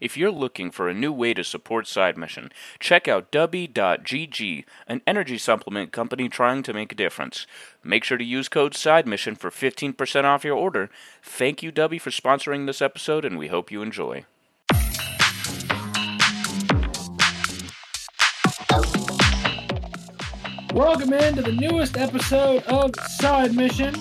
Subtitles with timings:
[0.00, 5.02] If you're looking for a new way to support Side Mission, check out Dubby.gg, an
[5.06, 7.46] energy supplement company trying to make a difference.
[7.82, 10.88] Make sure to use code Side Mission for 15% off your order.
[11.22, 14.24] Thank you, Dubby, for sponsoring this episode, and we hope you enjoy.
[20.72, 23.96] Welcome into the newest episode of Side Mission.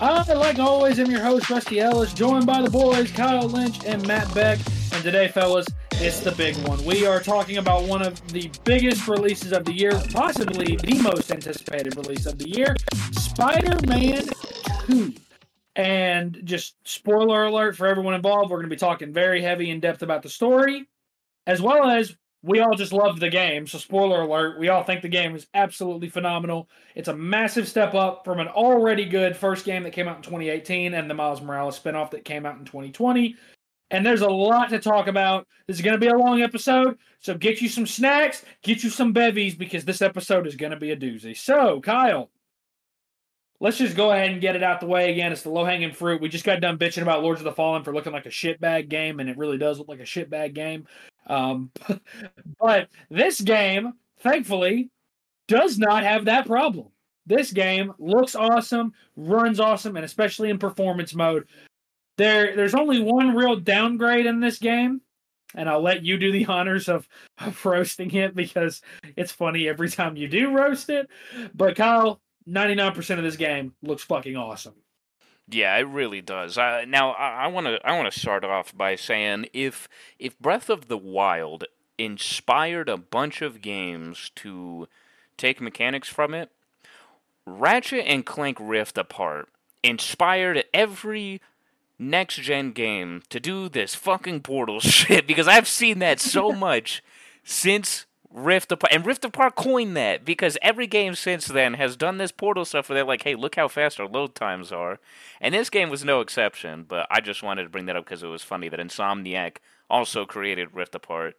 [0.00, 4.06] I, like always, am your host, Rusty Ellis, joined by the boys, Kyle Lynch and
[4.06, 4.58] Matt Beck.
[4.92, 6.84] And today, fellas, it's the big one.
[6.84, 11.30] We are talking about one of the biggest releases of the year, possibly the most
[11.30, 12.74] anticipated release of the year
[13.12, 14.22] Spider Man
[14.86, 15.14] 2.
[15.76, 19.80] And just spoiler alert for everyone involved, we're going to be talking very heavy in
[19.80, 20.88] depth about the story,
[21.46, 23.66] as well as we all just loved the game.
[23.66, 26.68] So, spoiler alert, we all think the game is absolutely phenomenal.
[26.94, 30.22] It's a massive step up from an already good first game that came out in
[30.22, 33.36] 2018 and the Miles Morales spinoff that came out in 2020.
[33.90, 35.46] And there's a lot to talk about.
[35.66, 36.98] This is going to be a long episode.
[37.20, 40.78] So, get you some snacks, get you some bevies, because this episode is going to
[40.78, 41.36] be a doozy.
[41.36, 42.30] So, Kyle,
[43.60, 45.32] let's just go ahead and get it out the way again.
[45.32, 46.20] It's the low hanging fruit.
[46.20, 48.88] We just got done bitching about Lords of the Fallen for looking like a shitbag
[48.88, 50.86] game, and it really does look like a shitbag game.
[51.26, 51.70] Um,
[52.60, 54.90] but this game, thankfully,
[55.46, 56.88] does not have that problem.
[57.26, 61.46] This game looks awesome, runs awesome, and especially in performance mode.
[62.20, 65.00] There, there's only one real downgrade in this game,
[65.54, 68.82] and I'll let you do the honors of, of roasting it because
[69.16, 71.08] it's funny every time you do roast it.
[71.54, 74.74] But Kyle, 99% of this game looks fucking awesome.
[75.48, 76.58] Yeah, it really does.
[76.58, 79.88] Uh, now, I want to I want to start off by saying if
[80.18, 81.64] if Breath of the Wild
[81.96, 84.88] inspired a bunch of games to
[85.38, 86.50] take mechanics from it,
[87.46, 89.48] Ratchet and Clank Rift Apart
[89.82, 91.40] inspired every
[92.00, 97.02] next gen game to do this fucking portal shit because I've seen that so much
[97.44, 102.18] since Rift Apart and Rift Apart coined that because every game since then has done
[102.18, 105.00] this portal stuff where they're like, "Hey, look how fast our load times are,"
[105.40, 106.84] and this game was no exception.
[106.84, 109.56] But I just wanted to bring that up because it was funny that Insomniac
[109.88, 111.36] also created Rift Apart.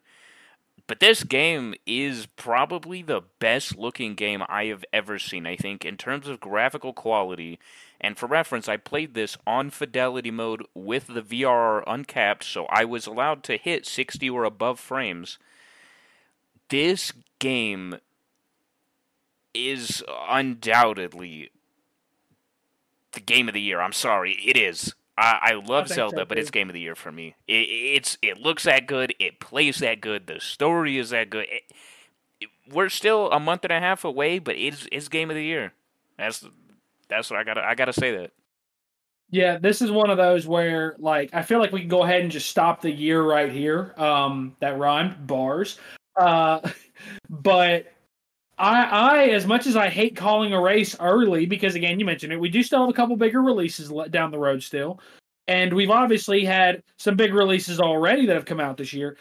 [0.87, 5.47] But this game is probably the best looking game I have ever seen.
[5.47, 7.59] I think in terms of graphical quality,
[8.01, 12.83] and for reference, I played this on fidelity mode with the VRR uncapped, so I
[12.83, 15.37] was allowed to hit 60 or above frames
[16.71, 17.97] this game
[19.53, 21.51] is undoubtedly
[23.11, 23.81] the game of the year.
[23.81, 24.95] I'm sorry, it is.
[25.17, 27.35] I, I love I Zelda, so but it's game of the year for me.
[27.45, 31.45] It, it's it looks that good, it plays that good, the story is that good.
[31.51, 31.63] It,
[32.39, 35.43] it, we're still a month and a half away, but it's it's game of the
[35.43, 35.73] year.
[36.17, 36.47] That's
[37.11, 38.31] that's what I gotta I gotta say that.
[39.29, 42.21] Yeah, this is one of those where like I feel like we can go ahead
[42.21, 43.93] and just stop the year right here.
[43.97, 45.77] Um, that rhymed bars.
[46.15, 46.61] Uh,
[47.29, 47.91] but
[48.57, 52.33] I, I, as much as I hate calling a race early, because again, you mentioned
[52.33, 54.99] it, we do still have a couple bigger releases down the road still,
[55.47, 59.17] and we've obviously had some big releases already that have come out this year.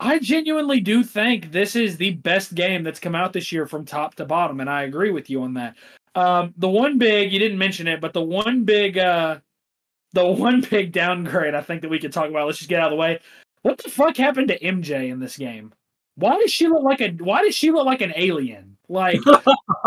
[0.00, 3.84] I genuinely do think this is the best game that's come out this year from
[3.84, 5.76] top to bottom, and I agree with you on that.
[6.14, 9.38] Um, the one big you didn't mention it, but the one big, uh,
[10.12, 12.46] the one big downgrade I think that we could talk about.
[12.46, 13.20] Let's just get out of the way.
[13.62, 15.72] What the fuck happened to MJ in this game?
[16.16, 19.18] why does she look like a why does she look like an alien like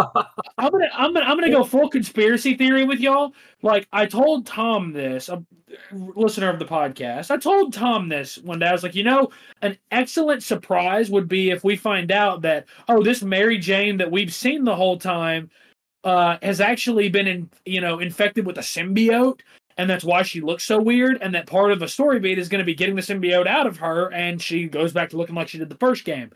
[0.57, 4.45] i'm gonna i'm gonna i'm gonna go full conspiracy theory with y'all like i told
[4.45, 5.43] tom this a
[6.15, 9.29] listener of the podcast i told tom this one day i was like you know
[9.61, 14.11] an excellent surprise would be if we find out that oh this mary jane that
[14.11, 15.49] we've seen the whole time
[16.07, 19.41] uh, has actually been in, you know infected with a symbiote
[19.77, 21.19] and that's why she looks so weird.
[21.21, 23.67] And that part of the story beat is going to be getting the symbiote out
[23.67, 26.31] of her, and she goes back to looking like she did the first game.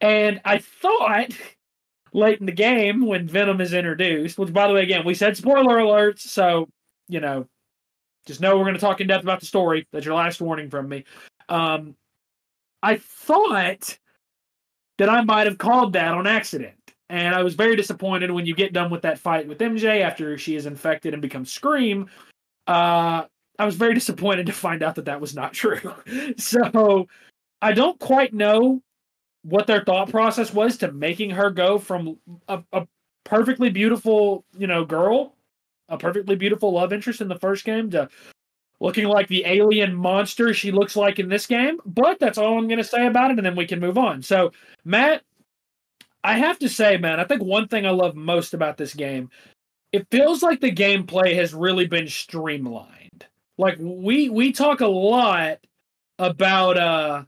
[0.00, 1.30] And I thought
[2.12, 5.36] late in the game when Venom is introduced, which by the way, again, we said
[5.36, 6.68] spoiler alerts, so
[7.08, 7.46] you know,
[8.26, 9.86] just know we're going to talk in depth about the story.
[9.92, 11.04] That's your last warning from me.
[11.48, 11.96] Um,
[12.82, 13.98] I thought
[14.98, 16.83] that I might have called that on accident.
[17.10, 20.38] And I was very disappointed when you get done with that fight with MJ after
[20.38, 22.08] she is infected and becomes Scream
[22.66, 23.24] uh,
[23.58, 25.94] I was very disappointed to find out that that was not true.
[26.36, 27.08] so
[27.62, 28.82] I don't quite know
[29.42, 32.18] what their thought process was to making her go from
[32.48, 32.86] a, a
[33.24, 35.34] perfectly beautiful, you know, girl,
[35.88, 38.08] a perfectly beautiful love interest in the first game to
[38.80, 41.78] looking like the alien monster she looks like in this game.
[41.84, 44.22] But that's all I'm going to say about it, and then we can move on.
[44.22, 44.52] So,
[44.84, 45.22] Matt,
[46.24, 49.30] I have to say, man, I think one thing I love most about this game
[49.94, 53.26] it feels like the gameplay has really been streamlined.
[53.58, 55.58] Like we we talk a lot
[56.18, 57.22] about uh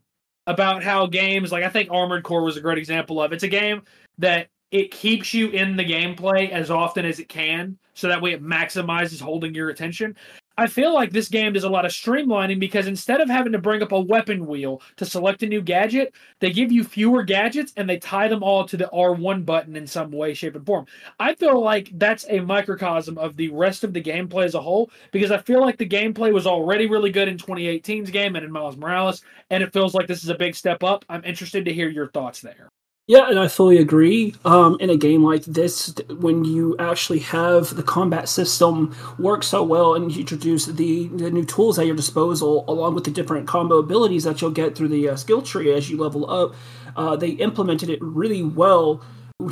[0.49, 3.33] about how games like I think Armored Core was a great example of.
[3.33, 3.83] It's a game
[4.19, 8.33] that it keeps you in the gameplay as often as it can, so that way
[8.33, 10.17] it maximizes holding your attention.
[10.58, 13.58] I feel like this game does a lot of streamlining because instead of having to
[13.58, 17.75] bring up a weapon wheel to select a new gadget, they give you fewer gadgets
[17.76, 20.87] and they tie them all to the R1 button in some way, shape, and form.
[21.20, 24.91] I feel like that's a microcosm of the rest of the gameplay as a whole
[25.12, 28.50] because I feel like the gameplay was already really good in 2018's game and in
[28.50, 31.05] Miles Morales, and it feels like this is a big step up.
[31.11, 32.70] I'm interested to hear your thoughts there.
[33.08, 34.35] Yeah, and I fully agree.
[34.44, 39.62] Um, in a game like this, when you actually have the combat system work so
[39.62, 43.47] well and you introduce the, the new tools at your disposal, along with the different
[43.47, 46.56] combo abilities that you'll get through the uh, skill tree as you level up,
[46.97, 49.00] uh, they implemented it really well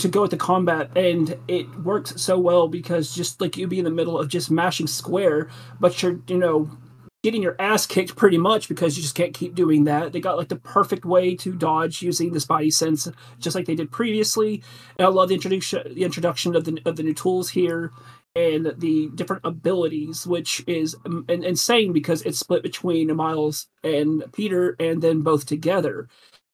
[0.00, 3.78] to go with the combat and it works so well because just like you'd be
[3.78, 5.48] in the middle of just mashing square
[5.78, 6.70] but you're you know
[7.24, 10.12] getting your ass kicked pretty much because you just can't keep doing that.
[10.12, 13.08] They got like the perfect way to dodge using the spidey sense,
[13.40, 14.62] just like they did previously.
[14.98, 17.92] And I love the introduction, the introduction of the of the new tools here
[18.36, 24.76] and the different abilities, which is um, insane because it's split between Miles and Peter,
[24.78, 26.08] and then both together.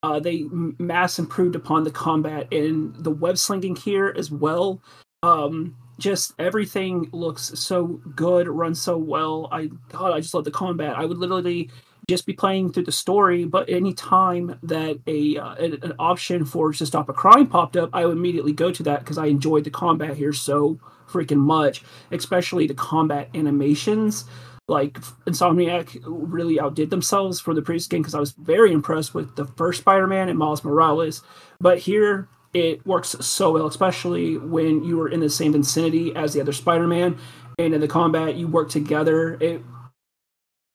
[0.04, 0.44] Uh, they
[0.78, 4.80] mass improved upon the combat and the web slinging here as well.
[5.24, 7.86] Um, just everything looks so
[8.16, 9.48] good, runs so well.
[9.52, 10.96] I God, I just love the combat.
[10.96, 11.70] I would literally
[12.08, 16.72] just be playing through the story, but any time that a uh, an, option for
[16.72, 19.64] to stop a crime popped up, I would immediately go to that because I enjoyed
[19.64, 24.24] the combat here so freaking much, especially the combat animations.
[24.66, 29.34] Like Insomniac really outdid themselves for the previous game because I was very impressed with
[29.34, 31.22] the first Spider-Man and Miles Morales,
[31.60, 36.32] but here it works so well, especially when you are in the same vicinity as
[36.32, 37.18] the other Spider-Man,
[37.58, 39.36] and in the combat you work together.
[39.40, 39.62] It,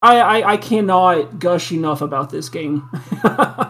[0.01, 2.89] I, I, I cannot gush enough about this game.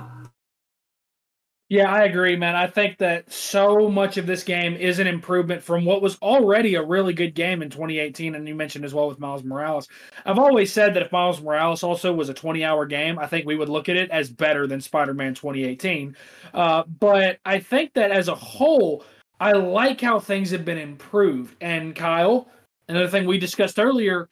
[1.67, 2.55] Yeah, I agree, man.
[2.55, 6.75] I think that so much of this game is an improvement from what was already
[6.75, 9.87] a really good game in 2018, and you mentioned as well with Miles Morales.
[10.27, 13.47] I've always said that if Miles Morales also was a 20 hour game, I think
[13.47, 16.15] we would look at it as better than Spider Man 2018.
[16.53, 19.03] Uh, but I think that as a whole,
[19.39, 21.55] I like how things have been improved.
[21.61, 22.47] And Kyle,
[22.89, 24.29] another thing we discussed earlier,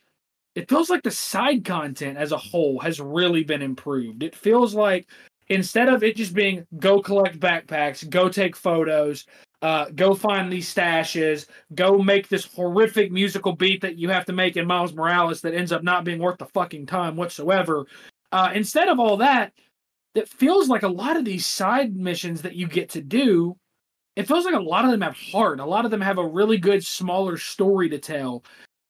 [0.55, 4.23] it feels like the side content as a whole has really been improved.
[4.23, 5.07] It feels like
[5.53, 9.25] instead of it just being go collect backpacks, go take photos,
[9.61, 11.45] uh, go find these stashes,
[11.75, 15.53] go make this horrific musical beat that you have to make in Miles Morales that
[15.53, 17.85] ends up not being worth the fucking time whatsoever.
[18.31, 19.53] Uh, instead of all that,
[20.15, 23.55] it feels like a lot of these side missions that you get to do,
[24.15, 25.59] it feels like a lot of them have heart.
[25.59, 28.43] A lot of them have a really good, smaller story to tell.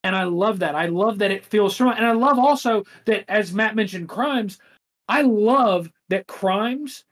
[0.04, 0.76] And I love that.
[0.76, 1.96] I love that it feels strong.
[1.96, 4.60] And I love also that, as Matt mentioned, crimes,
[5.08, 7.06] I love that crimes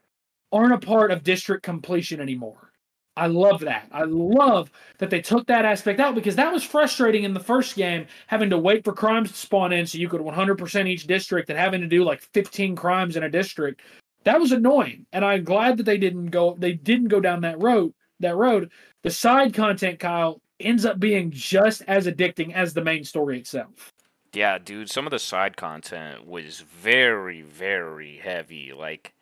[0.52, 2.72] aren't a part of district completion anymore.
[3.18, 3.88] I love that.
[3.92, 7.76] I love that they took that aspect out because that was frustrating in the first
[7.76, 11.50] game, having to wait for crimes to spawn in so you could 100% each district
[11.50, 13.82] and having to do like 15 crimes in a district.
[14.24, 16.56] That was annoying, and I'm glad that they didn't go.
[16.58, 17.94] They didn't go down that road.
[18.20, 18.72] That road.
[19.02, 23.91] The side content, Kyle, ends up being just as addicting as the main story itself.
[24.34, 28.72] Yeah, dude, some of the side content was very, very heavy.
[28.72, 29.14] Like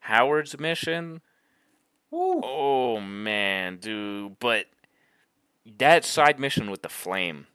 [0.00, 1.20] Howard's mission.
[2.12, 2.40] Ooh.
[2.42, 4.38] Oh man, dude.
[4.40, 4.66] But
[5.78, 7.46] that side mission with the flame,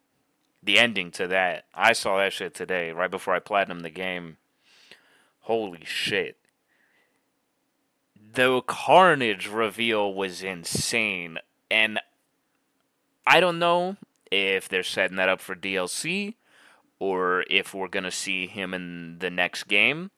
[0.64, 4.38] the ending to that, I saw that shit today, right before I platinum the game.
[5.42, 6.38] Holy shit.
[8.34, 11.40] The Carnage reveal was insane.
[11.70, 12.00] And
[13.28, 13.98] I don't know
[14.32, 16.36] if they're setting that up for DLC
[17.06, 20.10] or if we're going to see him in the next game.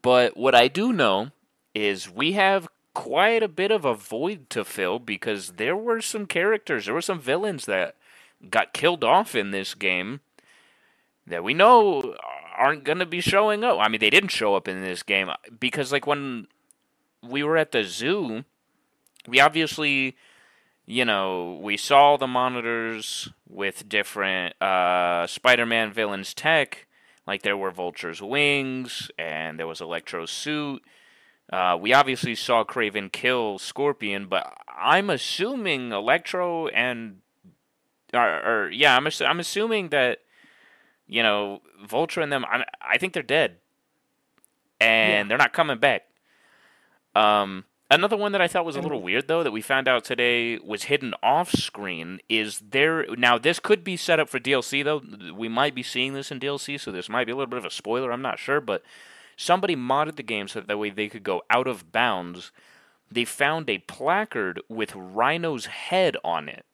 [0.00, 1.30] But what I do know
[1.74, 6.26] is we have quite a bit of a void to fill because there were some
[6.26, 7.96] characters, there were some villains that
[8.48, 10.20] got killed off in this game
[11.26, 12.14] that we know
[12.56, 13.78] aren't going to be showing up.
[13.80, 16.46] I mean, they didn't show up in this game uh, because, like, when
[17.22, 18.44] we were at the zoo,
[19.26, 20.16] we obviously
[20.86, 26.86] you know, we saw the monitors with different uh, Spider-Man villains tech,
[27.26, 30.82] like there were Vulture's wings and there was Electro's suit.
[31.52, 37.18] Uh, we obviously saw Kraven kill Scorpion, but I'm assuming Electro and,
[38.14, 40.20] or, or yeah, I'm I'm assuming that,
[41.06, 42.44] you know, Vulture and them.
[42.44, 43.56] I I think they're dead,
[44.80, 45.28] and yeah.
[45.28, 46.02] they're not coming back.
[47.14, 50.02] Um, Another one that I thought was a little weird though that we found out
[50.02, 54.82] today was hidden off screen is there now this could be set up for DLC
[54.82, 55.02] though.
[55.34, 57.66] We might be seeing this in DLC, so this might be a little bit of
[57.66, 58.82] a spoiler, I'm not sure, but
[59.36, 62.50] somebody modded the game so that, that way they could go out of bounds.
[63.10, 66.64] They found a placard with Rhino's head on it.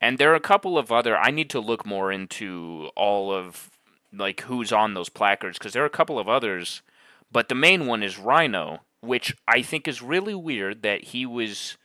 [0.00, 1.16] And there are a couple of other.
[1.16, 3.70] I need to look more into all of
[4.12, 6.82] like who's on those placards because there are a couple of others,
[7.30, 11.76] but the main one is Rhino, which I think is really weird that he was,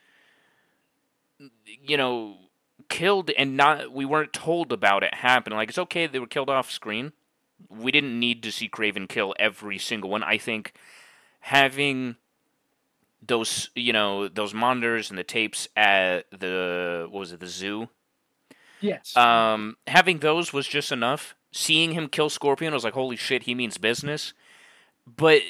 [1.66, 2.36] you know,
[2.88, 5.56] killed and not we weren't told about it happening.
[5.56, 7.12] Like it's okay they were killed off screen.
[7.68, 10.22] We didn't need to see Kraven kill every single one.
[10.22, 10.72] I think
[11.40, 12.16] having
[13.22, 17.88] those you know those monitors and the tapes at the what was it the zoo
[18.80, 19.14] Yes.
[19.16, 21.34] um, having those was just enough.
[21.52, 24.32] Seeing him kill Scorpion I was like, holy shit, he means business.
[25.06, 25.42] But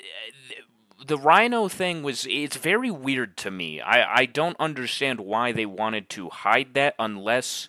[1.07, 3.81] the Rhino thing was, it's very weird to me.
[3.81, 7.69] I, I don't understand why they wanted to hide that unless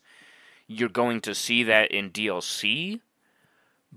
[0.67, 3.01] you're going to see that in DLC.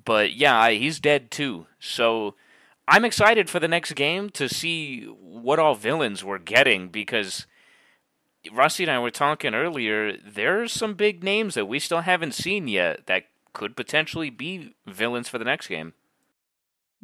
[0.04, 1.66] But yeah, he's dead too.
[1.78, 2.34] So
[2.86, 7.46] I'm excited for the next game to see what all villains we're getting because
[8.52, 10.16] Rusty and I were talking earlier.
[10.16, 15.28] There's some big names that we still haven't seen yet that could potentially be villains
[15.28, 15.94] for the next game.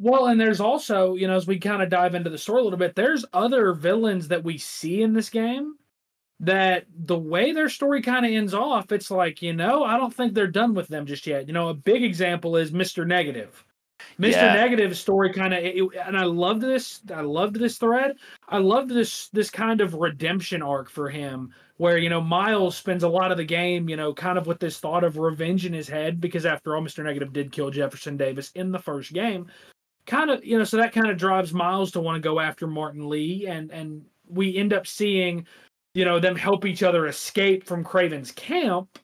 [0.01, 2.63] Well, and there's also, you know, as we kind of dive into the story a
[2.63, 5.75] little bit, there's other villains that we see in this game
[6.39, 10.11] that the way their story kind of ends off, it's like, you know, I don't
[10.11, 11.45] think they're done with them just yet.
[11.45, 13.05] You know, a big example is Mr.
[13.05, 13.63] Negative.
[14.19, 14.31] Mr.
[14.31, 14.55] Yeah.
[14.55, 18.17] Negative's story kind of and I loved this I loved this thread.
[18.49, 23.03] I loved this this kind of redemption arc for him where you know Miles spends
[23.03, 25.73] a lot of the game, you know, kind of with this thought of revenge in
[25.73, 27.03] his head because after all Mr.
[27.03, 29.45] Negative did kill Jefferson Davis in the first game.
[30.05, 32.67] Kind of, you know, so that kind of drives Miles to want to go after
[32.67, 35.45] Martin Lee and and we end up seeing
[35.93, 38.99] you know them help each other escape from Kraven's camp.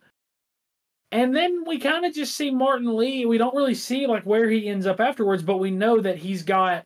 [1.11, 3.25] And then we kind of just see Martin Lee.
[3.25, 6.43] We don't really see like where he ends up afterwards, but we know that he's
[6.43, 6.85] got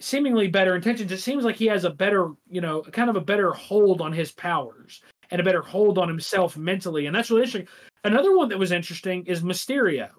[0.00, 1.12] seemingly better intentions.
[1.12, 4.12] It seems like he has a better, you know, kind of a better hold on
[4.12, 7.06] his powers and a better hold on himself mentally.
[7.06, 7.68] And that's really interesting.
[8.02, 10.10] Another one that was interesting is Mysterio,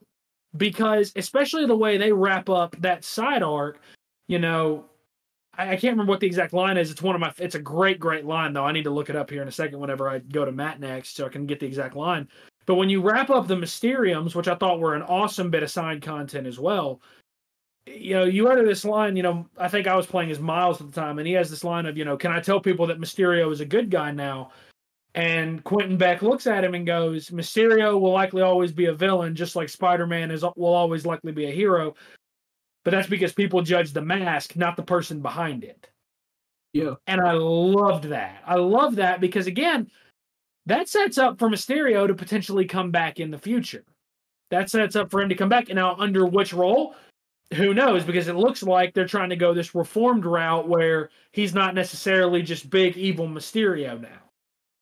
[0.58, 3.80] because especially the way they wrap up that side arc,
[4.28, 4.86] you know,
[5.58, 6.92] I, I can't remember what the exact line is.
[6.92, 8.66] It's one of my, it's a great, great line though.
[8.66, 10.80] I need to look it up here in a second whenever I go to Matt
[10.80, 12.28] next so I can get the exact line.
[12.66, 15.70] But when you wrap up the Mysteriums, which I thought were an awesome bit of
[15.70, 17.02] side content as well,
[17.86, 20.82] you know, you utter this line, you know, I think I was playing as Miles
[20.82, 22.88] at the time, and he has this line of, you know, can I tell people
[22.88, 24.52] that Mysterio is a good guy now?
[25.16, 29.34] And Quentin Beck looks at him and goes, Mysterio will likely always be a villain,
[29.34, 31.96] just like Spider Man is will always likely be a hero.
[32.84, 35.90] But that's because people judge the mask, not the person behind it.
[36.74, 36.96] Yeah.
[37.08, 38.44] And I loved that.
[38.46, 39.90] I love that because again,
[40.66, 43.86] that sets up for Mysterio to potentially come back in the future.
[44.52, 45.70] That sets up for him to come back.
[45.70, 46.94] And now, under which role?
[47.54, 48.04] Who knows?
[48.04, 52.42] Because it looks like they're trying to go this reformed route where he's not necessarily
[52.42, 54.25] just big evil Mysterio now.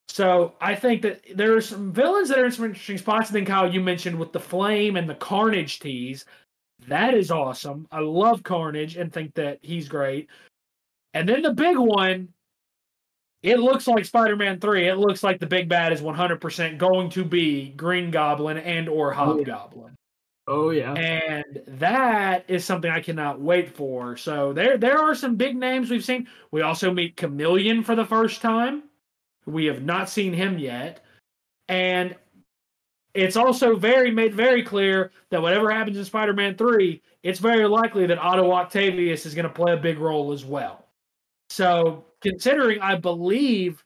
[0.10, 3.30] So I think that there are some villains that are in some interesting spots.
[3.30, 6.26] And then Kyle, you mentioned with the Flame and the Carnage tease.
[6.88, 7.88] That is awesome.
[7.92, 10.30] I love Carnage and think that he's great.
[11.14, 12.30] And then the big one,
[13.42, 14.88] it looks like Spider-Man 3.
[14.88, 19.12] It looks like the big bad is 100% going to be Green Goblin and or
[19.14, 19.96] oh, Hobgoblin.
[20.48, 20.94] Oh yeah.
[20.94, 24.18] And that is something I cannot wait for.
[24.18, 26.28] So there there are some big names we've seen.
[26.52, 28.84] We also meet Chameleon for the first time.
[29.46, 31.04] We have not seen him yet.
[31.68, 32.16] And
[33.14, 38.06] it's also very made very clear that whatever happens in Spider-Man 3, it's very likely
[38.08, 40.88] that Otto Octavius is going to play a big role as well.
[41.50, 43.84] So, considering I believe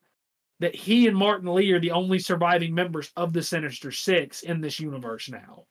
[0.59, 4.61] that he and Martin Lee are the only surviving members of the Sinister Six in
[4.61, 5.65] this universe now,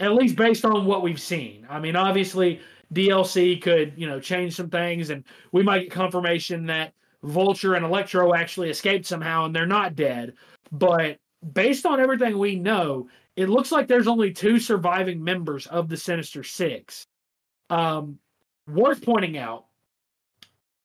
[0.00, 1.66] at least based on what we've seen.
[1.68, 2.60] I mean, obviously,
[2.94, 7.84] DLC could, you know, change some things, and we might get confirmation that Vulture and
[7.84, 10.34] Electro actually escaped somehow and they're not dead.
[10.72, 11.18] But
[11.52, 15.96] based on everything we know, it looks like there's only two surviving members of the
[15.96, 17.06] Sinister Six.
[17.68, 18.18] Um,
[18.66, 19.66] worth pointing out,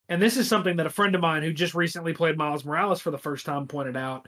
[0.07, 3.01] and this is something that a friend of mine who just recently played Miles Morales
[3.01, 4.27] for the first time pointed out.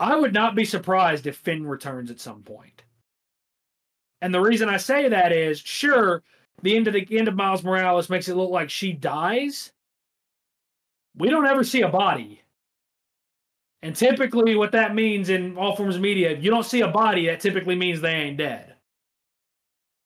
[0.00, 2.82] I would not be surprised if Finn returns at some point.
[4.22, 6.22] And the reason I say that is, sure,
[6.62, 9.72] the end of the end of Miles Morales makes it look like she dies.
[11.16, 12.42] We don't ever see a body.
[13.82, 16.88] And typically, what that means in all forms of media, if you don't see a
[16.88, 18.74] body, that typically means they ain't dead.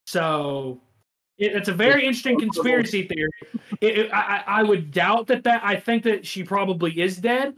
[0.07, 0.81] So
[1.37, 3.29] it, it's a very interesting conspiracy theory.
[3.81, 5.61] It, it, I, I would doubt that that.
[5.63, 7.55] I think that she probably is dead,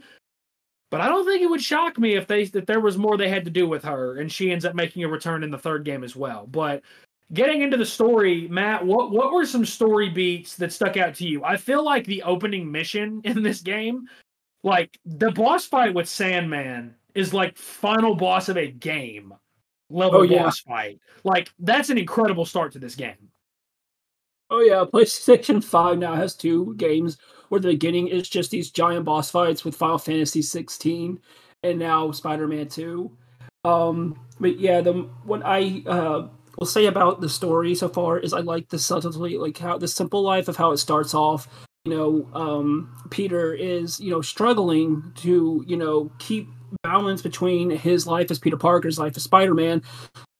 [0.90, 3.28] but I don't think it would shock me if they that there was more they
[3.28, 5.84] had to do with her, and she ends up making a return in the third
[5.84, 6.46] game as well.
[6.46, 6.82] But
[7.32, 11.26] getting into the story, Matt, what what were some story beats that stuck out to
[11.26, 11.44] you?
[11.44, 14.08] I feel like the opening mission in this game,
[14.62, 19.34] like the boss fight with Sandman, is like final boss of a game
[19.90, 20.44] level oh, yeah.
[20.44, 21.00] boss fight.
[21.24, 23.30] Like that's an incredible start to this game.
[24.50, 27.18] Oh yeah, PlayStation Five now has two games
[27.48, 31.18] where the beginning is just these giant boss fights with Final Fantasy 16
[31.62, 33.10] and now Spider-Man 2.
[33.64, 36.28] Um, but yeah, the what I uh,
[36.58, 39.88] will say about the story so far is I like the subtlety, like how the
[39.88, 41.48] simple life of how it starts off.
[41.84, 46.48] You know, um, Peter is you know struggling to you know keep
[46.82, 49.82] balance between his life as Peter Parker's life as Spider-Man.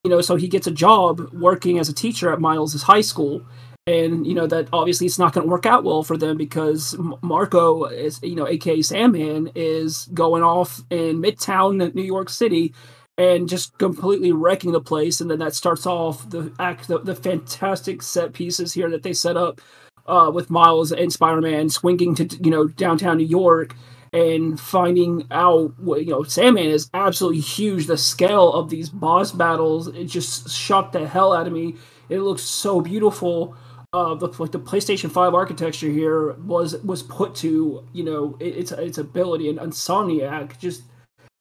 [0.04, 3.44] You know, so he gets a job working as a teacher at Miles' high school
[3.88, 6.94] and you know that obviously it's not going to work out well for them because
[7.22, 12.74] Marko is you know aka Sandman is going off in Midtown New York City
[13.18, 17.14] and just completely wrecking the place and then that starts off the act the, the
[17.14, 19.60] fantastic set pieces here that they set up
[20.08, 23.74] uh, with Miles and Spider-Man swinging to you know downtown New York
[24.12, 27.86] and finding out you know Sandman is absolutely huge.
[27.86, 31.76] The scale of these boss battles it just shocked the hell out of me.
[32.08, 33.54] It looks so beautiful.
[33.92, 38.72] Uh, the like the PlayStation Five architecture here was was put to you know its
[38.72, 40.82] its ability and Insomniac just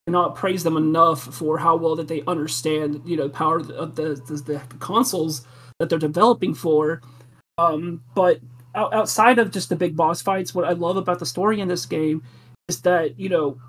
[0.08, 4.16] cannot praise them enough for how well that they understand you know power of the
[4.16, 5.46] the, the consoles
[5.80, 7.02] that they're developing for.
[7.58, 8.40] Um, but
[8.74, 11.86] outside of just the big boss fights, what I love about the story in this
[11.86, 12.24] game
[12.70, 13.60] is that you know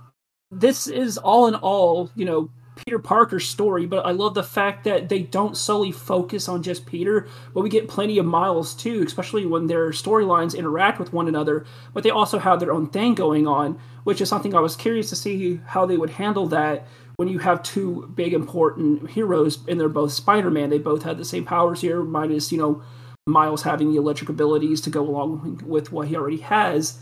[0.53, 2.51] this is all in all you know
[2.85, 6.87] Peter Parker's story, but I love the fact that they don't solely focus on just
[6.87, 11.29] Peter, but we get plenty of Miles too, especially when their storylines interact with one
[11.29, 14.77] another, but they also have their own thing going on, which is something I was
[14.77, 19.59] curious to see how they would handle that when you have two big important heroes
[19.67, 20.71] and they're both Spider-Man.
[20.71, 22.83] They both had the same powers here, minus, you know,
[23.27, 26.99] Miles having the electric abilities to go along with what he already has.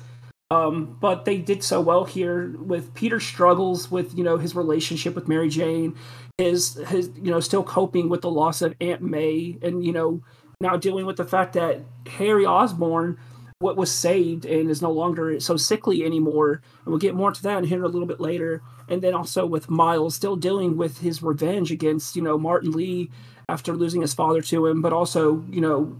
[0.50, 5.14] Um, but they did so well here with Peter struggles with you know his relationship
[5.14, 5.96] with Mary Jane,
[6.38, 10.22] his his you know still coping with the loss of Aunt May, and you know
[10.60, 13.18] now dealing with the fact that Harry Osborn
[13.58, 16.60] what was saved and is no longer so sickly anymore.
[16.84, 18.62] And we'll get more to that in here a little bit later.
[18.88, 23.10] And then also with Miles still dealing with his revenge against, you know, Martin Lee
[23.48, 25.98] after losing his father to him, but also, you know,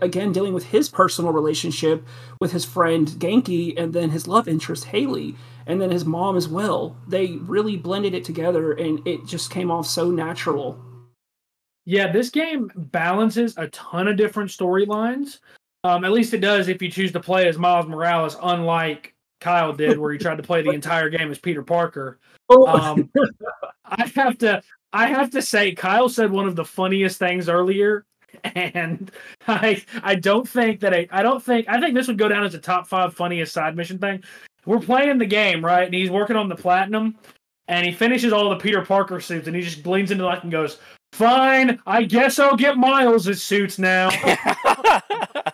[0.00, 2.06] again dealing with his personal relationship
[2.40, 6.48] with his friend Ganke and then his love interest Hailey and then his mom as
[6.48, 6.96] well.
[7.06, 10.78] They really blended it together and it just came off so natural.
[11.86, 15.38] Yeah, this game balances a ton of different storylines.
[15.82, 19.72] Um, at least it does if you choose to play as Miles Morales, unlike Kyle
[19.72, 22.18] did, where he tried to play the entire game as Peter Parker.
[22.48, 22.66] Oh.
[22.66, 23.10] Um,
[23.84, 28.04] I have to I have to say, Kyle said one of the funniest things earlier
[28.54, 29.10] and
[29.46, 32.44] I I don't think that I I don't think I think this would go down
[32.44, 34.22] as a top five funniest side mission thing.
[34.66, 37.16] We're playing the game right, and he's working on the platinum,
[37.68, 40.52] and he finishes all the Peter Parker suits, and he just leans into like and
[40.52, 40.78] goes,
[41.12, 44.10] "Fine, I guess I'll get Miles' suits now."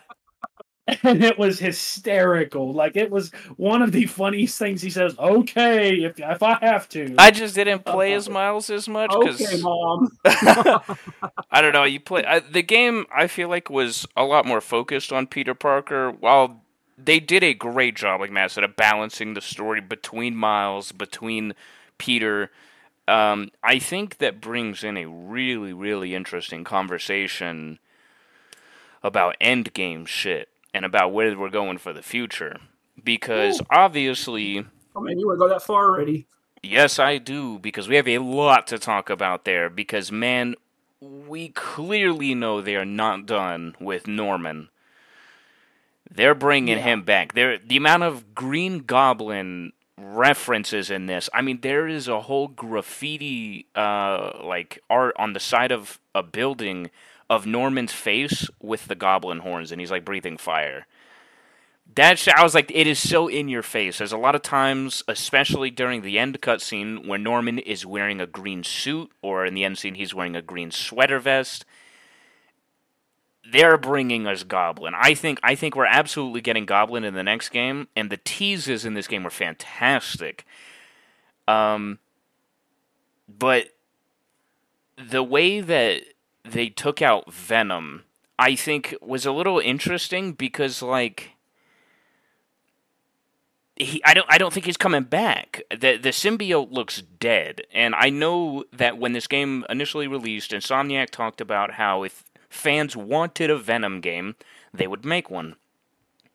[1.03, 2.73] and it was hysterical.
[2.73, 5.19] Like it was one of the funniest things he says.
[5.19, 7.15] Okay, if if I have to.
[7.19, 9.11] I just didn't play as Miles as much.
[9.11, 10.17] Cause, okay, mom.
[10.25, 11.85] I don't know.
[11.85, 13.07] You play I, the game.
[13.15, 16.13] I feel like was a lot more focused on Peter Parker.
[16.13, 16.63] While
[16.97, 21.55] they did a great job, like Matt said, of balancing the story between Miles, between
[21.99, 22.51] Peter.
[23.09, 27.79] Um, I think that brings in a really, really interesting conversation
[29.03, 32.59] about endgame shit and about where we're going for the future.
[33.03, 33.67] Because Ooh.
[33.71, 34.65] obviously.
[34.95, 36.27] Oh man, you want to go that far already?
[36.63, 39.71] Yes, I do, because we have a lot to talk about there.
[39.71, 40.55] Because, man,
[41.01, 44.69] we clearly know they are not done with Norman.
[46.11, 46.85] They're bringing yeah.
[46.85, 47.35] him back.
[47.35, 51.29] There, the amount of Green Goblin references in this.
[51.33, 56.23] I mean, there is a whole graffiti, uh, like art on the side of a
[56.23, 56.91] building
[57.29, 60.87] of Norman's face with the goblin horns, and he's like breathing fire.
[61.95, 63.99] That sh- I was like, it is so in your face.
[63.99, 68.27] There's a lot of times, especially during the end cutscene, where Norman is wearing a
[68.27, 71.65] green suit, or in the end scene, he's wearing a green sweater vest.
[73.51, 74.95] They're bringing us Goblin.
[74.97, 75.39] I think.
[75.43, 79.07] I think we're absolutely getting Goblin in the next game, and the teases in this
[79.07, 80.45] game were fantastic.
[81.47, 82.01] Um,
[83.29, 83.69] but
[84.97, 86.03] the way that
[86.53, 88.05] they took out Venom,
[88.39, 91.33] I think was a little interesting because like
[93.77, 95.63] he I don't I don't think he's coming back.
[95.71, 97.63] The the symbiote looks dead.
[97.73, 102.97] And I know that when this game initially released, Insomniac talked about how if fans
[102.97, 104.37] wanted a Venom game,
[104.73, 105.57] they would make one.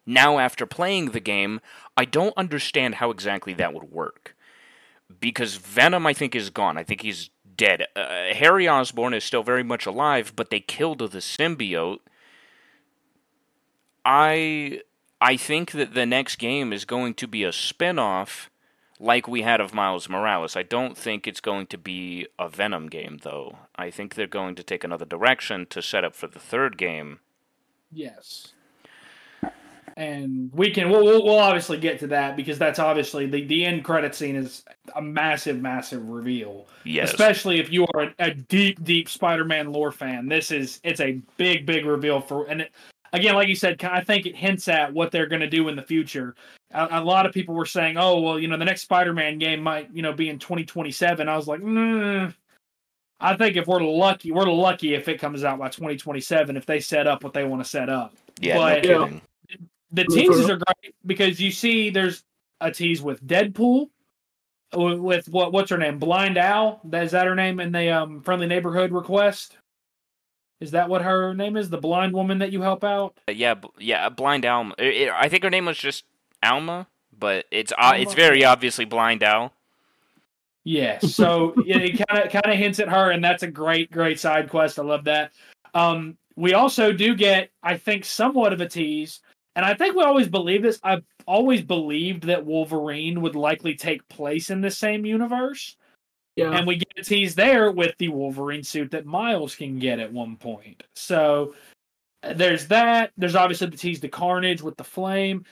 [0.05, 1.61] Now, after playing the game,
[1.95, 4.35] I don't understand how exactly that would work.
[5.19, 6.77] Because Venom, I think, is gone.
[6.77, 7.87] I think he's dead.
[7.95, 11.99] Uh, Harry Osborn is still very much alive, but they killed the symbiote.
[14.03, 14.81] I
[15.19, 18.49] I think that the next game is going to be a spin-off
[18.99, 20.55] like we had of Miles Morales.
[20.55, 23.57] I don't think it's going to be a Venom game though.
[23.75, 27.19] I think they're going to take another direction to set up for the third game.
[27.91, 28.53] Yes
[29.97, 33.83] and we can we'll, we'll obviously get to that because that's obviously the, the end
[33.83, 34.63] credit scene is
[34.95, 36.67] a massive massive reveal.
[36.83, 37.11] Yes.
[37.11, 41.19] Especially if you are a, a deep deep spider-man lore fan this is it's a
[41.37, 42.71] big big reveal for and it,
[43.13, 45.75] again like you said i think it hints at what they're going to do in
[45.75, 46.35] the future.
[46.73, 49.61] A, a, lot of people were saying oh well you know the next spider-man game
[49.61, 52.33] might you know be in 2027 i was like mm,
[53.19, 56.79] i think if we're lucky we're lucky if it comes out by 2027 if they
[56.79, 58.13] set up what they want to set up.
[58.39, 59.21] Yeah but, no kidding
[59.91, 62.23] the teases are great because you see there's
[62.59, 63.89] a tease with Deadpool,
[64.73, 66.81] with what what's her name, Blind Al.
[66.93, 69.57] Is that her name in the um, Friendly Neighborhood request?
[70.59, 71.69] Is that what her name is?
[71.69, 73.17] The blind woman that you help out?
[73.27, 74.75] Uh, yeah, yeah, Blind Alma.
[74.77, 76.05] It, it, I think her name was just
[76.43, 79.53] Alma, but it's uh, it's very obviously Blind Al.
[80.63, 84.19] Yeah, so it kind of kind of hints at her, and that's a great great
[84.19, 84.77] side quest.
[84.77, 85.31] I love that.
[85.73, 89.19] Um, we also do get, I think, somewhat of a tease
[89.55, 90.79] and I think we always believe this.
[90.83, 95.75] I've always believed that Wolverine would likely take place in the same universe.
[96.35, 96.51] Yeah.
[96.51, 100.13] And we get a tease there with the Wolverine suit that Miles can get at
[100.13, 100.83] one point.
[100.95, 101.55] So
[102.23, 103.11] uh, there's that.
[103.17, 105.43] There's obviously the tease the Carnage with the flame.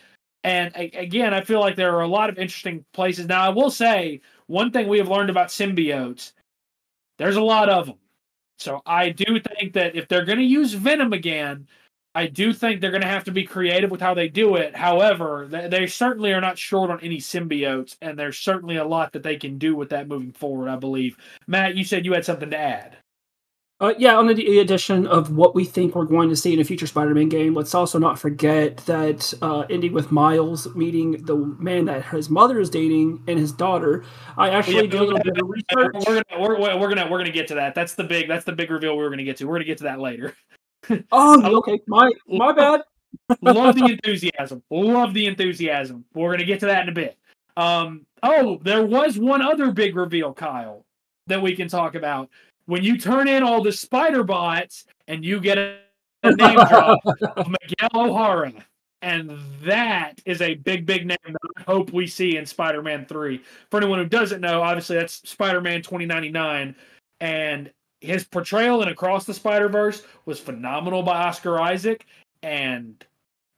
[0.45, 3.27] And again, I feel like there are a lot of interesting places.
[3.27, 6.31] Now, I will say one thing we have learned about symbiotes
[7.19, 7.97] there's a lot of them.
[8.57, 11.67] So I do think that if they're going to use Venom again,
[12.19, 14.75] I do think they're going to have to be creative with how they do it.
[14.75, 19.13] However, they, they, certainly are not short on any symbiotes, and there's certainly a lot
[19.13, 21.15] that they can do with that moving forward, I believe.
[21.47, 22.97] Matt, you said you had something to add.
[23.79, 26.65] Uh, yeah, on the addition of what we think we're going to see in a
[26.65, 31.85] future Spider-Man game, let's also not forget that uh, ending with Miles meeting the man
[31.85, 34.03] that his mother is dating and his daughter.
[34.35, 36.05] I actually yeah, did a little bit of research.
[36.05, 37.75] We're gonna, we're, we're gonna we're gonna get to that.
[37.75, 39.45] That's the big that's the big reveal we're gonna get to.
[39.45, 40.35] We're gonna get to that later.
[41.11, 41.79] oh, okay.
[41.87, 42.81] My my bad.
[43.41, 44.63] Love the enthusiasm.
[44.69, 46.05] Love the enthusiasm.
[46.13, 47.17] We're gonna get to that in a bit.
[47.57, 48.05] Um.
[48.21, 50.85] Oh, there was one other big reveal, Kyle,
[51.27, 52.29] that we can talk about.
[52.65, 55.77] When you turn in all the spider bots and you get a,
[56.23, 56.99] name drop
[57.37, 58.53] of Miguel O'Hara.
[59.01, 63.05] And that is a big, big name that I hope we see in Spider Man
[63.05, 63.41] 3.
[63.71, 66.75] For anyone who doesn't know, obviously that's Spider Man 2099.
[67.21, 72.05] And his portrayal in Across the Spider Verse was phenomenal by Oscar Isaac,
[72.41, 73.03] and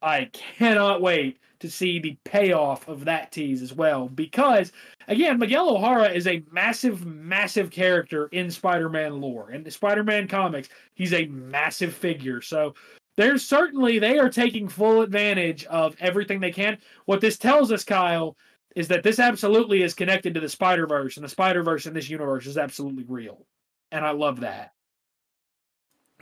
[0.01, 4.09] I cannot wait to see the payoff of that tease as well.
[4.09, 4.71] Because
[5.07, 9.51] again, Miguel O'Hara is a massive, massive character in Spider-Man lore.
[9.51, 12.41] and the Spider-Man comics, he's a massive figure.
[12.41, 12.73] So
[13.15, 16.79] there's certainly they are taking full advantage of everything they can.
[17.05, 18.35] What this tells us, Kyle,
[18.75, 21.93] is that this absolutely is connected to the Spider Verse, and the Spider Verse in
[21.93, 23.45] this universe is absolutely real
[23.91, 24.73] and I love that.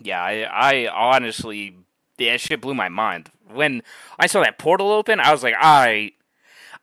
[0.02, 1.76] Yeah, I, I honestly,
[2.18, 3.84] that shit blew my mind when
[4.18, 5.20] I saw that portal open.
[5.20, 6.14] I was like, I,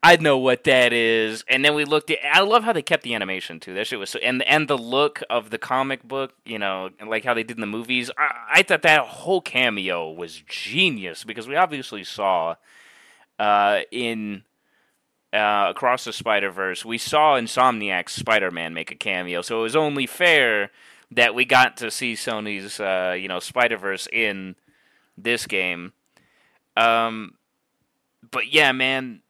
[0.02, 1.44] I know what that is.
[1.48, 2.18] And then we looked at.
[2.30, 3.74] I love how they kept the animation too.
[3.74, 6.34] That shit was so, and and the look of the comic book.
[6.44, 8.10] You know, like how they did in the movies.
[8.18, 12.56] I, I thought that whole cameo was genius because we obviously saw,
[13.38, 14.44] uh, in
[15.32, 19.62] uh, across the Spider Verse, we saw Insomniac's Spider Man make a cameo, so it
[19.62, 20.70] was only fair
[21.10, 24.56] that we got to see Sony's uh, you know Spider Verse in
[25.16, 25.92] this game.
[26.76, 27.34] Um,
[28.30, 29.22] but yeah, man,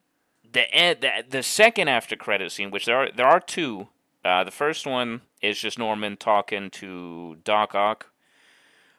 [0.52, 3.88] the, the the second after credit scene, which there are there are two.
[4.24, 8.10] Uh, the first one is just Norman talking to Doc Ock.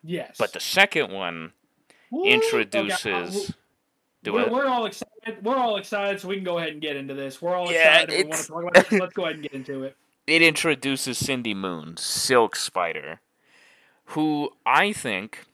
[0.01, 0.35] Yes.
[0.39, 1.51] But the second one
[2.25, 3.49] introduces.
[3.49, 3.53] Okay.
[4.23, 5.43] Do we're, we're, all excited.
[5.43, 7.41] We're all excited, so we can go ahead and get into this.
[7.41, 8.25] We're all yeah, excited.
[8.25, 8.99] We want to talk about it.
[9.01, 9.95] Let's go ahead and get into it.
[10.25, 13.21] It introduces Cindy Moon, Silk Spider,
[14.05, 15.45] who I think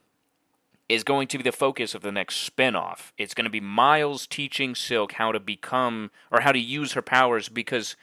[0.89, 3.11] is going to be the focus of the next spinoff.
[3.17, 7.01] It's going to be Miles teaching Silk how to become or how to use her
[7.01, 7.95] powers because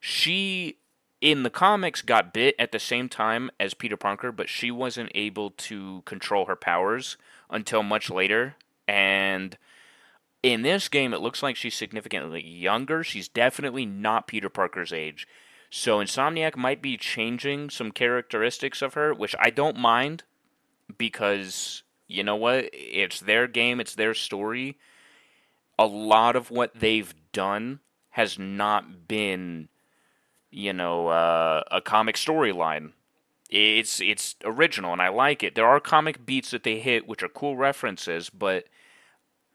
[0.00, 0.78] she
[1.20, 5.10] in the comics got bit at the same time as Peter Parker, but she wasn't
[5.14, 7.16] able to control her powers
[7.48, 9.56] until much later and
[10.44, 13.02] in this game, it looks like she's significantly younger.
[13.02, 15.26] She's definitely not Peter Parker's age.
[15.70, 20.24] So Insomniac might be changing some characteristics of her, which I don't mind
[20.98, 22.68] because you know what?
[22.74, 24.76] It's their game, it's their story.
[25.78, 27.80] A lot of what they've done
[28.10, 29.70] has not been,
[30.50, 32.92] you know, uh, a comic storyline.
[33.48, 35.54] It's it's original and I like it.
[35.54, 38.66] There are comic beats that they hit which are cool references, but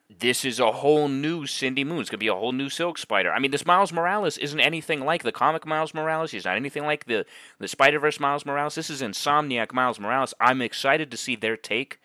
[0.10, 2.00] this is a whole new Cindy Moon.
[2.00, 3.32] It's gonna be a whole new Silk Spider.
[3.32, 6.32] I mean, this Miles Morales isn't anything like the comic Miles Morales.
[6.32, 7.26] He's not anything like the
[7.60, 8.76] the Spider Verse Miles Morales.
[8.76, 10.34] This is Insomniac Miles Morales.
[10.39, 12.00] I'm excited to see their take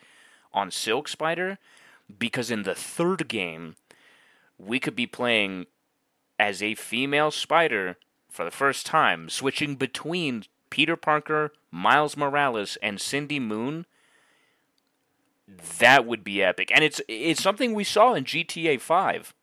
[0.53, 1.59] on Silk Spider
[2.19, 3.77] because in the third game,
[4.59, 5.67] we could be playing
[6.39, 7.97] as a female Spider
[8.29, 13.87] for the first time, switching between Peter Parker, Miles Morales, and Cindy Moon
[15.51, 15.79] Mm-hmm.
[15.79, 16.71] that would be epic.
[16.75, 19.35] And it's it's something we saw in GTA 5.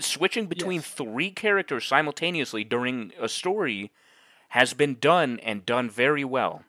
[0.00, 0.88] Switching between yes.
[0.88, 3.90] three characters simultaneously during a story
[4.50, 6.62] has been done and done very well.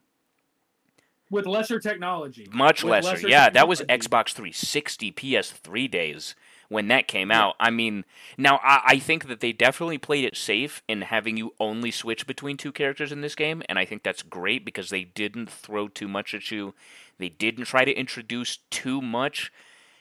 [1.29, 2.47] With lesser technology.
[2.51, 3.11] Much lesser.
[3.11, 3.27] lesser.
[3.27, 6.35] Yeah, that was Xbox 360, PS3 days
[6.69, 7.43] when that came yeah.
[7.43, 7.55] out.
[7.60, 8.05] I mean,
[8.38, 12.25] now I, I, think that they definitely played it safe in having you only switch
[12.25, 15.88] between two characters in this game, and I think that's great because they didn't throw
[15.88, 16.73] too much at you.
[17.17, 19.51] They didn't try to introduce too much.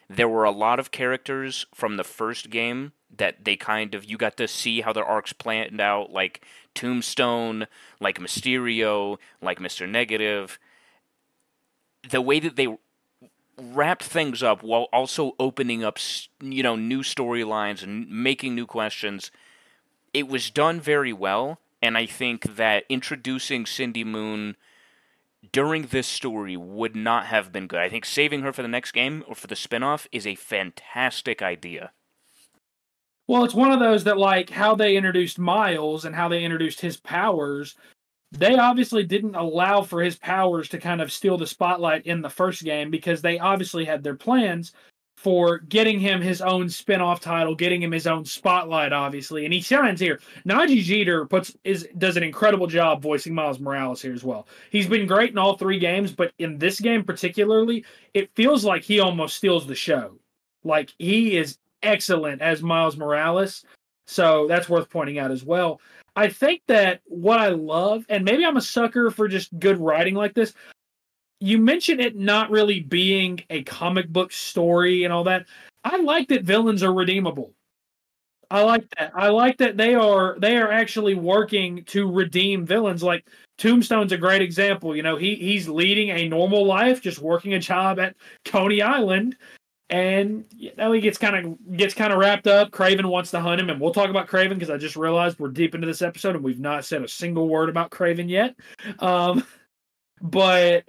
[0.08, 4.16] There were a lot of characters from the first game that they kind of you
[4.16, 6.42] got to see how their arcs planned out, like
[6.74, 7.66] Tombstone,
[8.00, 10.58] like Mysterio, like Mister Negative.
[12.08, 12.68] The way that they
[13.58, 15.98] wrapped things up while also opening up,
[16.40, 19.30] you know, new storylines and making new questions.
[20.14, 24.56] It was done very well, and I think that introducing Cindy Moon
[25.52, 27.80] during this story would not have been good.
[27.80, 31.42] I think saving her for the next game or for the spinoff is a fantastic
[31.42, 31.92] idea.
[33.26, 36.80] Well, it's one of those that, like, how they introduced Miles and how they introduced
[36.80, 37.76] his powers,
[38.32, 42.28] they obviously didn't allow for his powers to kind of steal the spotlight in the
[42.30, 44.72] first game because they obviously had their plans
[45.16, 49.60] for getting him his own spin-off title, getting him his own spotlight, obviously, and he
[49.60, 50.20] shines here.
[50.46, 54.46] Nadji Jeter puts is does an incredible job voicing Miles Morales here as well.
[54.70, 58.84] He's been great in all three games, but in this game particularly, it feels like
[58.84, 60.14] he almost steals the show.
[60.62, 63.64] Like he is excellent as Miles Morales,
[64.06, 65.80] so that's worth pointing out as well.
[66.18, 70.14] I think that what I love, and maybe I'm a sucker for just good writing
[70.14, 70.52] like this
[71.40, 75.46] you mentioned it not really being a comic book story and all that.
[75.84, 77.54] I like that villains are redeemable.
[78.50, 79.12] I like that.
[79.14, 83.02] I like that they are they are actually working to redeem villains.
[83.02, 83.26] Like
[83.58, 84.96] Tombstone's a great example.
[84.96, 89.36] You know, he he's leading a normal life, just working a job at Coney Island,
[89.90, 92.70] and you know he gets kind of gets kind of wrapped up.
[92.70, 95.48] Kraven wants to hunt him, and we'll talk about Kraven because I just realized we're
[95.48, 98.54] deep into this episode and we've not said a single word about Kraven yet.
[98.98, 99.44] Um,
[100.20, 100.84] but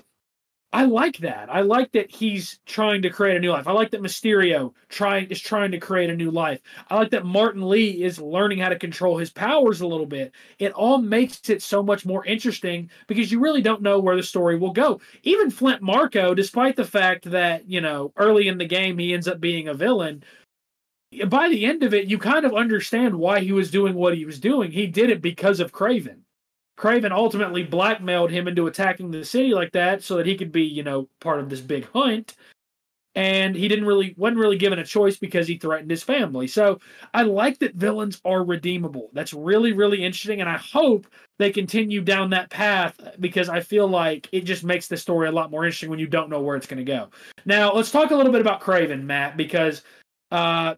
[0.72, 1.52] I like that.
[1.52, 3.68] I like that he's trying to create a new life.
[3.68, 6.62] I like that Mysterio trying is trying to create a new life.
[6.90, 10.32] I like that Martin Lee is learning how to control his powers a little bit.
[10.60, 14.22] It all makes it so much more interesting because you really don't know where the
[14.22, 15.02] story will go.
[15.24, 19.28] Even Flint Marko, despite the fact that, you know, early in the game he ends
[19.28, 20.24] up being a villain,
[21.28, 24.26] by the end of it, you kind of understand why he was doing what he
[24.26, 24.72] was doing.
[24.72, 26.20] He did it because of Kraven.
[26.80, 30.64] Kraven ultimately blackmailed him into attacking the city like that so that he could be,
[30.64, 32.38] you know, part of this big hunt.
[33.16, 36.48] And he didn't really wasn't really given a choice because he threatened his family.
[36.48, 36.80] So
[37.14, 39.10] I like that villains are redeemable.
[39.12, 40.40] That's really, really interesting.
[40.40, 44.88] And I hope they continue down that path because I feel like it just makes
[44.88, 47.10] the story a lot more interesting when you don't know where it's going to go.
[47.46, 49.82] Now let's talk a little bit about Kraven, Matt, because
[50.32, 50.76] uh,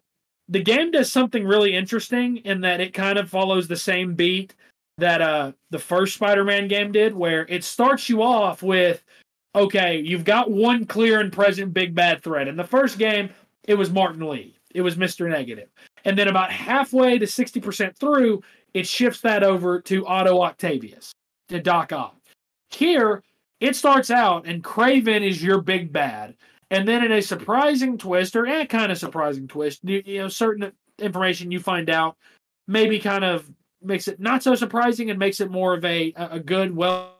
[0.48, 4.54] the game does something really interesting in that it kind of follows the same beat
[4.98, 9.02] that uh the first Spider-Man game did where it starts you off with
[9.54, 12.48] okay, you've got one clear and present big bad threat.
[12.48, 13.28] In the first game,
[13.64, 14.56] it was Martin Lee.
[14.74, 15.28] It was Mr.
[15.28, 15.68] Negative.
[16.04, 18.42] And then about halfway to 60% through,
[18.74, 21.12] it shifts that over to Otto Octavius,
[21.48, 22.16] to Doc Ock.
[22.70, 23.22] Here,
[23.60, 26.34] it starts out and Kraven is your big bad.
[26.70, 30.28] And then in a surprising twist, or a kind of surprising twist, you, you know,
[30.28, 32.16] certain information you find out
[32.66, 33.50] maybe kind of
[33.84, 37.14] makes it not so surprising and makes it more of a a good, well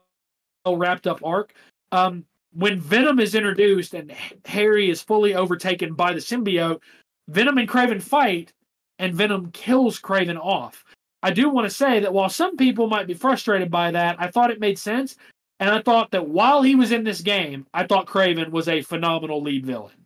[0.66, 1.54] wrapped up arc.
[1.90, 4.12] Um, when Venom is introduced and
[4.44, 6.80] Harry is fully overtaken by the symbiote,
[7.28, 8.52] Venom and Kraven fight,
[8.98, 10.84] and Venom kills Kraven off.
[11.22, 14.28] I do want to say that while some people might be frustrated by that, I
[14.28, 15.16] thought it made sense.
[15.60, 18.82] And I thought that while he was in this game, I thought Kraven was a
[18.82, 20.01] phenomenal lead villain.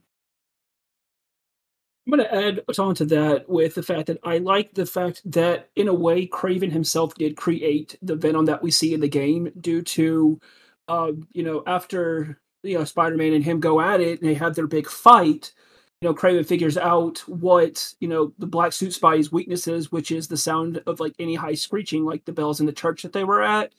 [2.07, 5.23] I'm going to add on to that with the fact that I like the fact
[5.33, 9.09] that, in a way, Kraven himself did create the Venom that we see in the
[9.09, 10.40] game due to,
[10.87, 14.55] uh, you know, after you know Spider-Man and him go at it, and they have
[14.55, 15.53] their big fight.
[16.01, 20.29] You know, Kraven figures out what you know the black suit spy's weaknesses, which is
[20.29, 23.25] the sound of like any high screeching, like the bells in the church that they
[23.25, 23.73] were at.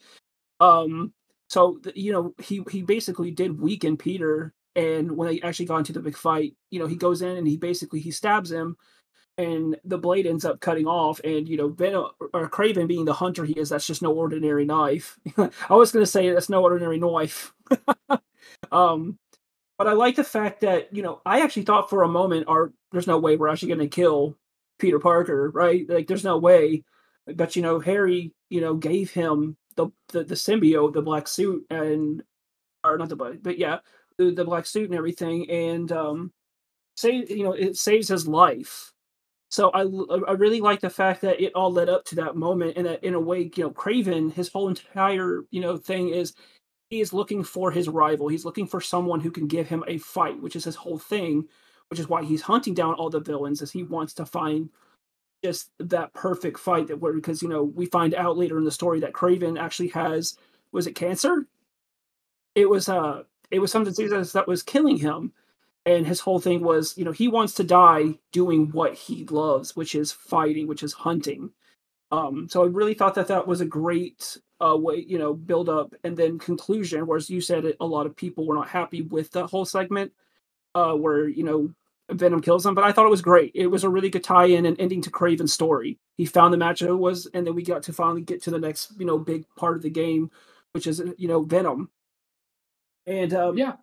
[0.60, 1.12] Um,
[1.48, 5.92] so you know he he basically did weaken Peter, and when they actually got into
[5.92, 8.76] the big fight, you know he goes in and he basically he stabs him,
[9.36, 11.20] and the blade ends up cutting off.
[11.24, 14.64] And you know Venom or Kraven, being the hunter he is, that's just no ordinary
[14.64, 15.18] knife.
[15.36, 17.52] I was gonna say that's no ordinary knife.
[18.72, 19.18] um,
[19.76, 22.72] but I like the fact that you know I actually thought for a moment, "Are
[22.92, 24.36] there's no way we're actually gonna kill
[24.78, 25.88] Peter Parker, right?
[25.88, 26.84] Like there's no way."
[27.26, 31.64] But you know Harry, you know, gave him the the, the symbiote, the black suit,
[31.68, 32.22] and
[32.84, 33.78] or not the black, but yeah,
[34.18, 36.32] the, black suit and everything, and um,
[36.96, 38.92] say you know it saves his life.
[39.50, 39.82] So I
[40.28, 43.02] I really like the fact that it all led up to that moment, and that
[43.04, 46.34] in a way, you know, Kraven, his whole entire you know thing is
[46.90, 48.28] he is looking for his rival.
[48.28, 51.44] He's looking for someone who can give him a fight, which is his whole thing,
[51.90, 54.70] which is why he's hunting down all the villains, as he wants to find
[55.44, 58.70] just that perfect fight that where because you know we find out later in the
[58.70, 60.36] story that Kraven actually has
[60.72, 61.46] was it cancer?
[62.54, 65.32] It was uh it was some disease that was killing him.
[65.86, 69.74] And his whole thing was, you know, he wants to die doing what he loves,
[69.74, 71.50] which is fighting, which is hunting.
[72.10, 75.68] Um, so I really thought that that was a great uh, way, you know, build
[75.68, 77.06] up and then conclusion.
[77.06, 80.12] Whereas you said it, a lot of people were not happy with that whole segment,
[80.74, 81.72] uh, where you know
[82.10, 83.52] Venom kills him, but I thought it was great.
[83.54, 85.98] It was a really good tie-in and ending to Kraven's story.
[86.16, 88.58] He found the match it was, and then we got to finally get to the
[88.58, 90.30] next, you know, big part of the game,
[90.72, 91.90] which is you know Venom.
[93.08, 93.74] And um, Yeah.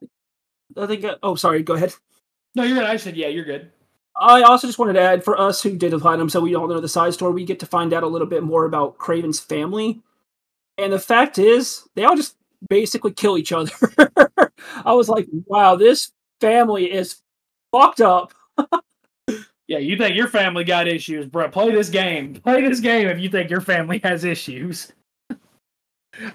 [0.77, 1.03] I think.
[1.03, 1.63] Uh, oh, sorry.
[1.63, 1.93] Go ahead.
[2.55, 2.85] No, you're good.
[2.85, 3.71] I said, yeah, you're good.
[4.17, 6.67] I also just wanted to add for us who did the platinum, so we all
[6.67, 7.33] know the side story.
[7.33, 10.01] We get to find out a little bit more about Kraven's family,
[10.77, 12.37] and the fact is, they all just
[12.69, 13.71] basically kill each other.
[14.85, 17.17] I was like, wow, this family is
[17.71, 18.33] fucked up.
[19.67, 21.49] Yeah, you think your family got issues, bro?
[21.49, 22.35] Play this game.
[22.35, 24.91] Play this game if you think your family has issues.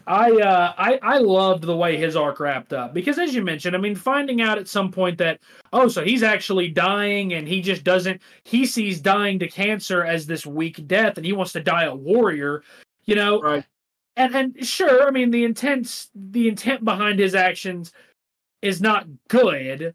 [0.07, 3.75] I uh I I loved the way his arc wrapped up because as you mentioned,
[3.75, 5.40] I mean finding out at some point that
[5.73, 10.27] oh so he's actually dying and he just doesn't he sees dying to cancer as
[10.27, 12.62] this weak death and he wants to die a warrior,
[13.05, 13.40] you know.
[13.40, 13.64] Right.
[14.16, 17.93] And and sure, I mean the intent the intent behind his actions
[18.62, 19.95] is not good,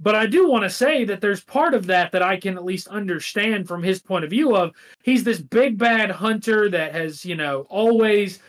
[0.00, 2.64] but I do want to say that there's part of that that I can at
[2.64, 4.72] least understand from his point of view of
[5.04, 8.40] he's this big bad hunter that has, you know, always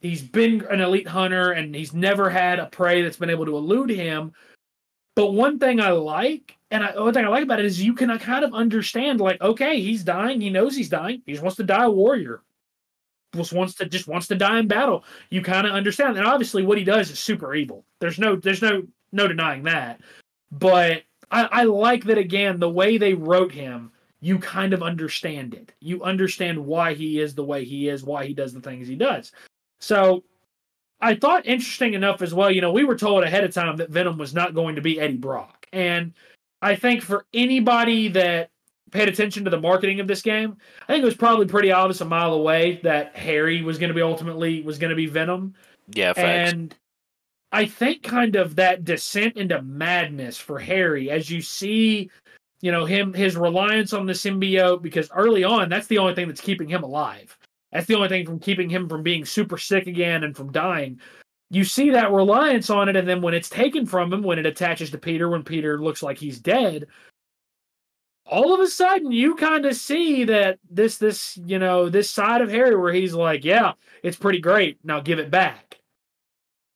[0.00, 3.56] he's been an elite hunter and he's never had a prey that's been able to
[3.56, 4.32] elude him.
[5.14, 7.94] But one thing I like, and I, one thing I like about it is you
[7.94, 10.40] can kind of understand, like, okay, he's dying.
[10.40, 11.22] He knows he's dying.
[11.26, 12.42] He just wants to die a warrior.
[13.34, 15.04] Just wants to just wants to die in battle.
[15.30, 17.84] You kind of understand, and obviously, what he does is super evil.
[17.98, 20.00] There's no there's no no denying that.
[20.50, 22.58] But I, I like that again.
[22.58, 25.72] The way they wrote him, you kind of understand it.
[25.80, 28.96] You understand why he is the way he is, why he does the things he
[28.96, 29.32] does.
[29.80, 30.24] So
[31.00, 33.90] I thought interesting enough as well, you know, we were told ahead of time that
[33.90, 35.66] Venom was not going to be Eddie Brock.
[35.72, 36.12] And
[36.60, 38.50] I think for anybody that
[38.90, 42.00] paid attention to the marketing of this game, I think it was probably pretty obvious
[42.00, 45.54] a mile away that Harry was going to be ultimately was going to be Venom.
[45.92, 46.52] Yeah, facts.
[46.52, 46.74] And
[47.52, 52.10] I think kind of that descent into madness for Harry as you see,
[52.60, 56.26] you know, him his reliance on the symbiote because early on that's the only thing
[56.26, 57.37] that's keeping him alive.
[57.72, 61.00] That's the only thing from keeping him from being super sick again and from dying.
[61.50, 64.46] You see that reliance on it, and then when it's taken from him, when it
[64.46, 66.86] attaches to Peter, when Peter looks like he's dead,
[68.26, 72.42] all of a sudden you kind of see that this this you know this side
[72.42, 74.78] of Harry where he's like, yeah, it's pretty great.
[74.84, 75.77] Now give it back.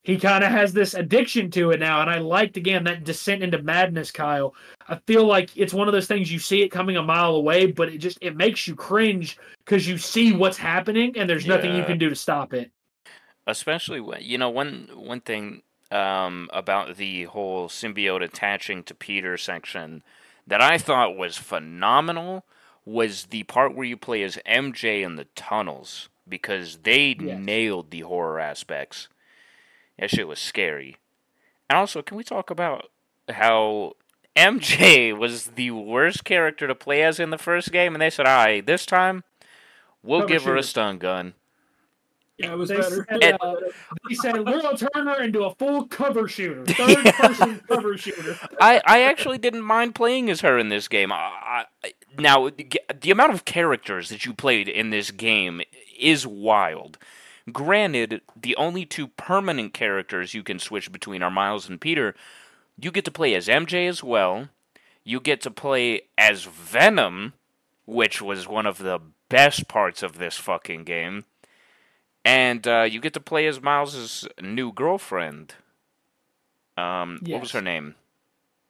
[0.04, 3.42] He kind of has this addiction to it now, and I liked again that descent
[3.42, 4.54] into madness, Kyle.
[4.88, 7.66] I feel like it's one of those things you see it coming a mile away,
[7.66, 11.72] but it just it makes you cringe because you see what's happening and there's nothing
[11.72, 12.70] you can do to stop it.
[13.46, 19.36] especially when you know one one thing um, about the whole symbiote attaching to Peter
[19.36, 20.02] section
[20.46, 22.44] that I thought was phenomenal
[22.84, 27.38] was the part where you play as MJ in the tunnels because they Yes.
[27.38, 29.08] nailed the horror aspects.
[29.98, 30.96] That shit was scary.
[31.68, 32.90] And also, can we talk about
[33.28, 33.92] how
[34.36, 38.26] MJ was the worst character to play as in the first game, and they said,
[38.26, 39.24] "All right, this time
[40.02, 41.34] we'll Cover give her a stun gun."
[42.38, 43.06] Yeah, it was They better.
[43.08, 43.54] said, uh,
[44.08, 48.36] he said we'll turn her into a full cover shooter, third person cover shooter.
[48.58, 51.12] I, I actually didn't mind playing as her in this game.
[51.12, 52.68] I, I, now, the
[53.00, 55.60] the amount of characters that you played in this game
[55.96, 56.98] is wild.
[57.50, 62.14] Granted, the only two permanent characters you can switch between are Miles and Peter.
[62.78, 64.48] You get to play as MJ as well.
[65.04, 67.32] You get to play as Venom,
[67.86, 71.24] which was one of the best parts of this fucking game.
[72.24, 75.54] And uh, you get to play as Miles's new girlfriend.
[76.76, 77.32] Um, yes.
[77.32, 77.96] what was her name?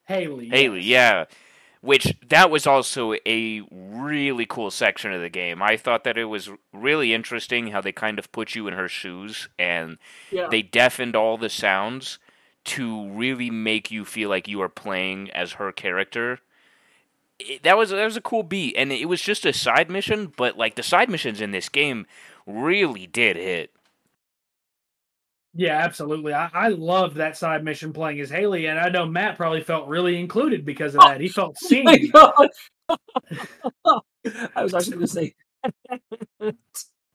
[0.04, 0.48] Hailey.
[0.48, 0.86] Hailey, yes.
[1.30, 1.36] yeah.
[1.82, 5.60] Which that was also a really cool section of the game.
[5.60, 8.88] I thought that it was really interesting how they kind of put you in her
[8.88, 9.98] shoes and
[10.30, 10.46] yeah.
[10.48, 12.18] they deafened all the sounds
[12.64, 16.38] to really make you feel like you are playing as her character.
[17.38, 20.32] It, that was that was a cool beat, and it was just a side mission,
[20.36, 22.06] but like the side missions in this game
[22.46, 23.72] really did hit.
[25.54, 26.32] Yeah, absolutely.
[26.32, 29.86] I, I loved that side mission playing as Hailey, and I know Matt probably felt
[29.88, 31.20] really included because of that.
[31.20, 32.12] He felt oh seen.
[34.56, 35.34] I was actually going to say.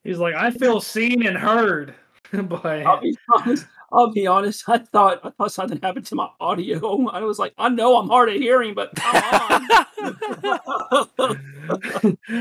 [0.03, 1.95] He's like, I feel seen and heard.
[2.31, 2.85] but
[3.91, 4.67] I'll be honest.
[4.67, 7.07] I thought I thought something happened to my audio.
[7.11, 9.67] I was like, I know I'm hard of hearing, but come on.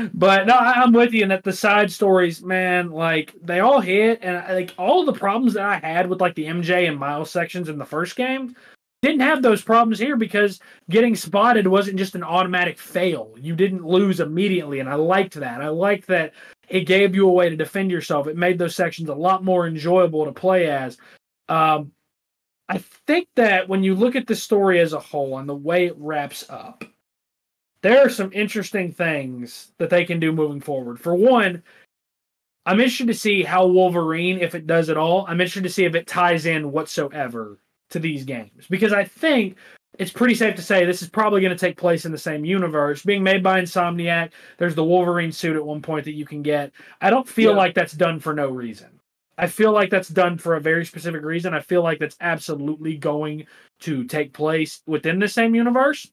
[0.13, 4.19] but no, I'm with you And that the side stories, man, like they all hit,
[4.21, 7.69] and like all the problems that I had with like the MJ and Miles sections
[7.69, 8.55] in the first game,
[9.01, 13.33] didn't have those problems here because getting spotted wasn't just an automatic fail.
[13.39, 15.61] You didn't lose immediately, and I liked that.
[15.61, 16.33] I liked that
[16.67, 18.27] it gave you a way to defend yourself.
[18.27, 20.97] It made those sections a lot more enjoyable to play as.
[21.49, 21.91] Um,
[22.69, 25.85] I think that when you look at the story as a whole and the way
[25.85, 26.83] it wraps up,
[27.81, 30.99] there are some interesting things that they can do moving forward.
[30.99, 31.63] For one,
[32.65, 35.85] I'm interested to see how Wolverine, if it does at all, I'm interested to see
[35.85, 37.59] if it ties in whatsoever
[37.91, 38.67] to these games.
[38.69, 39.55] Because I think
[39.97, 42.43] it's pretty safe to say this is probably going to take place in the same
[42.43, 43.03] universe.
[43.03, 46.73] Being made by Insomniac, there's the Wolverine suit at one point that you can get.
[46.99, 47.57] I don't feel yeah.
[47.57, 48.96] like that's done for no reason.
[49.37, 51.53] I feel like that's done for a very specific reason.
[51.53, 53.45] I feel like that's absolutely going
[53.81, 56.11] to take place within the same universe.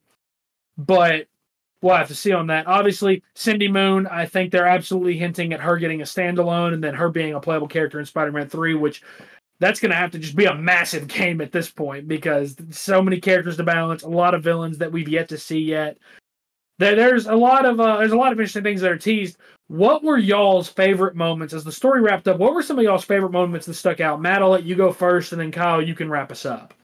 [0.76, 1.26] But
[1.80, 2.66] we'll have to see on that.
[2.66, 6.94] Obviously, Cindy Moon, I think they're absolutely hinting at her getting a standalone and then
[6.94, 9.02] her being a playable character in Spider Man 3, which
[9.60, 13.00] that's going to have to just be a massive game at this point because so
[13.00, 15.96] many characters to balance, a lot of villains that we've yet to see yet.
[16.78, 19.38] There, there's a lot of uh, there's a lot of interesting things that are teased.
[19.68, 22.38] What were y'all's favorite moments as the story wrapped up?
[22.38, 24.20] What were some of y'all's favorite moments that stuck out?
[24.20, 26.74] Matt, I'll let you go first, and then Kyle, you can wrap us up.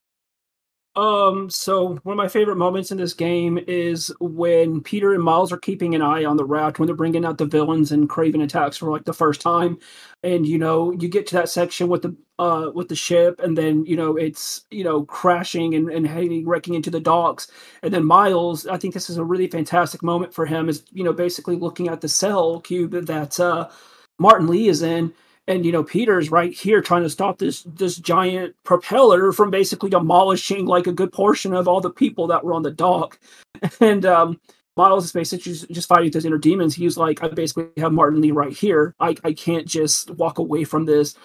[0.93, 5.53] Um, so one of my favorite moments in this game is when Peter and Miles
[5.53, 8.43] are keeping an eye on the raft when they're bringing out the villains and Kraven
[8.43, 9.79] attacks for like the first time,
[10.21, 13.57] and you know you get to that section with the uh with the ship, and
[13.57, 17.49] then you know it's you know crashing and and heading wrecking into the docks,
[17.83, 21.05] and then Miles, I think this is a really fantastic moment for him, is you
[21.05, 23.69] know basically looking at the cell cube that uh
[24.19, 25.13] Martin Li is in
[25.47, 29.89] and you know Peter's right here trying to stop this this giant propeller from basically
[29.89, 33.19] demolishing like a good portion of all the people that were on the dock
[33.79, 34.39] and um
[34.77, 36.73] Miles is basically just, just fighting those inner demons.
[36.73, 38.95] He's like, I basically have Martin Li right here.
[38.99, 41.15] I, I can't just walk away from this.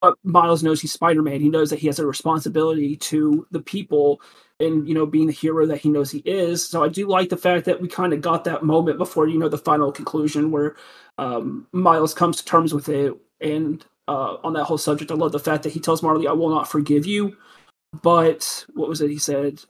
[0.00, 1.40] But Miles knows he's Spider Man.
[1.40, 4.20] He knows that he has a responsibility to the people
[4.60, 6.66] and, you know, being the hero that he knows he is.
[6.66, 9.38] So I do like the fact that we kind of got that moment before, you
[9.38, 10.76] know, the final conclusion where
[11.18, 15.32] um, Miles comes to terms with it and uh, on that whole subject, I love
[15.32, 17.36] the fact that he tells Marley, "I will not forgive you."
[18.02, 19.60] But what was it he said?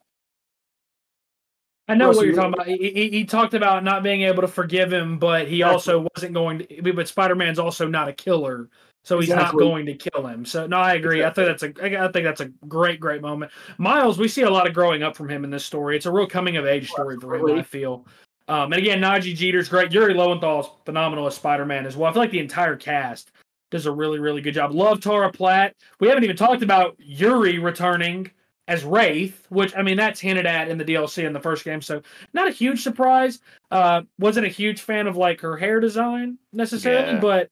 [1.88, 2.66] I know what you're talking about.
[2.66, 6.34] He, he, he, talked about not being able to forgive him, but he also wasn't
[6.34, 6.92] going to.
[6.92, 8.68] But Spider Man's also not a killer,
[9.04, 9.64] so he's exactly.
[9.64, 10.44] not going to kill him.
[10.44, 11.22] So no, I agree.
[11.22, 11.44] Exactly.
[11.44, 12.04] I think that's a.
[12.04, 13.52] I think that's a great, great moment.
[13.78, 15.96] Miles, we see a lot of growing up from him in this story.
[15.96, 17.56] It's a real coming of age story for him.
[17.56, 18.04] I feel.
[18.48, 19.92] Um, and again, Nadji Jeter's great.
[19.92, 22.10] Yuri Lowenthal's phenomenal as Spider Man as well.
[22.10, 23.30] I feel like the entire cast
[23.70, 24.72] does a really, really good job.
[24.72, 25.74] Love Tara Platt.
[26.00, 28.30] We haven't even talked about Yuri returning
[28.68, 31.80] as Wraith, which I mean that's hinted at in the DLC in the first game,
[31.80, 32.02] so
[32.32, 33.38] not a huge surprise.
[33.70, 37.20] Uh, wasn't a huge fan of like her hair design necessarily, yeah.
[37.20, 37.50] but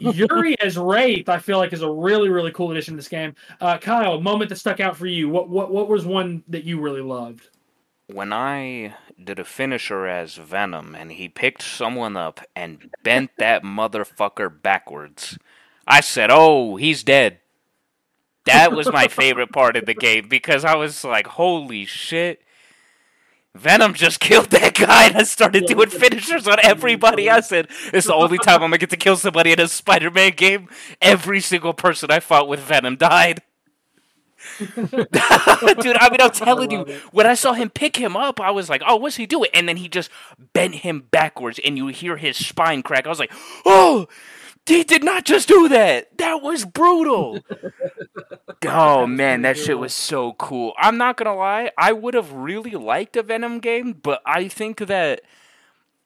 [0.00, 3.34] Yuri as Wraith, I feel like is a really, really cool addition to this game.
[3.60, 5.28] Uh, Kyle, a moment that stuck out for you.
[5.28, 7.48] What what what was one that you really loved?
[8.06, 13.62] When I did a finisher as Venom and he picked someone up and bent that
[13.62, 15.38] motherfucker backwards.
[15.92, 17.40] I said, "Oh, he's dead."
[18.46, 22.40] That was my favorite part of the game because I was like, "Holy shit!"
[23.54, 27.28] Venom just killed that guy and I started doing finishers on everybody.
[27.28, 30.32] I said, "It's the only time I'm gonna get to kill somebody in a Spider-Man
[30.34, 30.70] game."
[31.02, 33.42] Every single person I fought with Venom died.
[34.58, 37.02] Dude, I mean, I'm telling you, it.
[37.12, 39.68] when I saw him pick him up, I was like, "Oh, what's he doing?" And
[39.68, 40.10] then he just
[40.54, 43.04] bent him backwards, and you hear his spine crack.
[43.04, 43.32] I was like,
[43.66, 44.08] "Oh,
[44.66, 46.16] He did not just do that.
[46.18, 47.40] That was brutal.
[48.66, 50.72] oh man, that shit was so cool.
[50.78, 54.78] I'm not gonna lie, I would have really liked a Venom game, but I think
[54.78, 55.22] that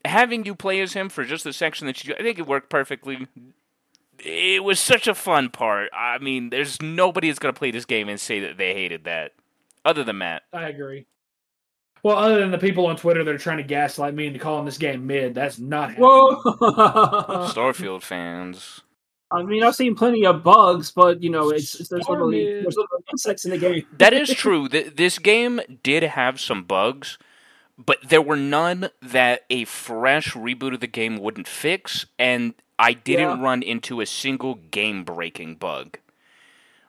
[0.04, 2.70] having you play as him for just the section that you, I think it worked
[2.70, 3.26] perfectly.
[4.18, 5.90] It was such a fun part.
[5.92, 9.32] I mean, there's nobody that's gonna play this game and say that they hated that,
[9.84, 10.44] other than Matt.
[10.54, 11.04] I agree.
[12.02, 14.64] Well, other than the people on Twitter that are trying to gaslight me into calling
[14.64, 16.08] this game mid, that's not happening.
[16.08, 16.42] Whoa!
[17.48, 18.82] Starfield fans.
[19.32, 22.44] I mean, I've seen plenty of bugs, but you know, it's, it's there's Star literally
[22.62, 23.84] there's literally insects in the game.
[23.98, 24.68] That is true.
[24.68, 27.18] Th- this game did have some bugs,
[27.76, 32.92] but there were none that a fresh reboot of the game wouldn't fix, and I
[32.92, 33.44] didn't Yeah.
[33.44, 35.98] run into a single game breaking bug.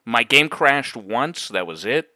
[0.05, 2.09] My game crashed once, that was it.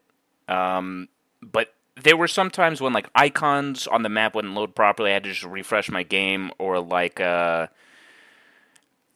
[0.48, 1.08] Um,
[1.42, 1.74] but
[2.04, 5.12] there were some times when like icons on the map wouldn't load properly.
[5.12, 7.68] I had to just refresh my game, or like uh,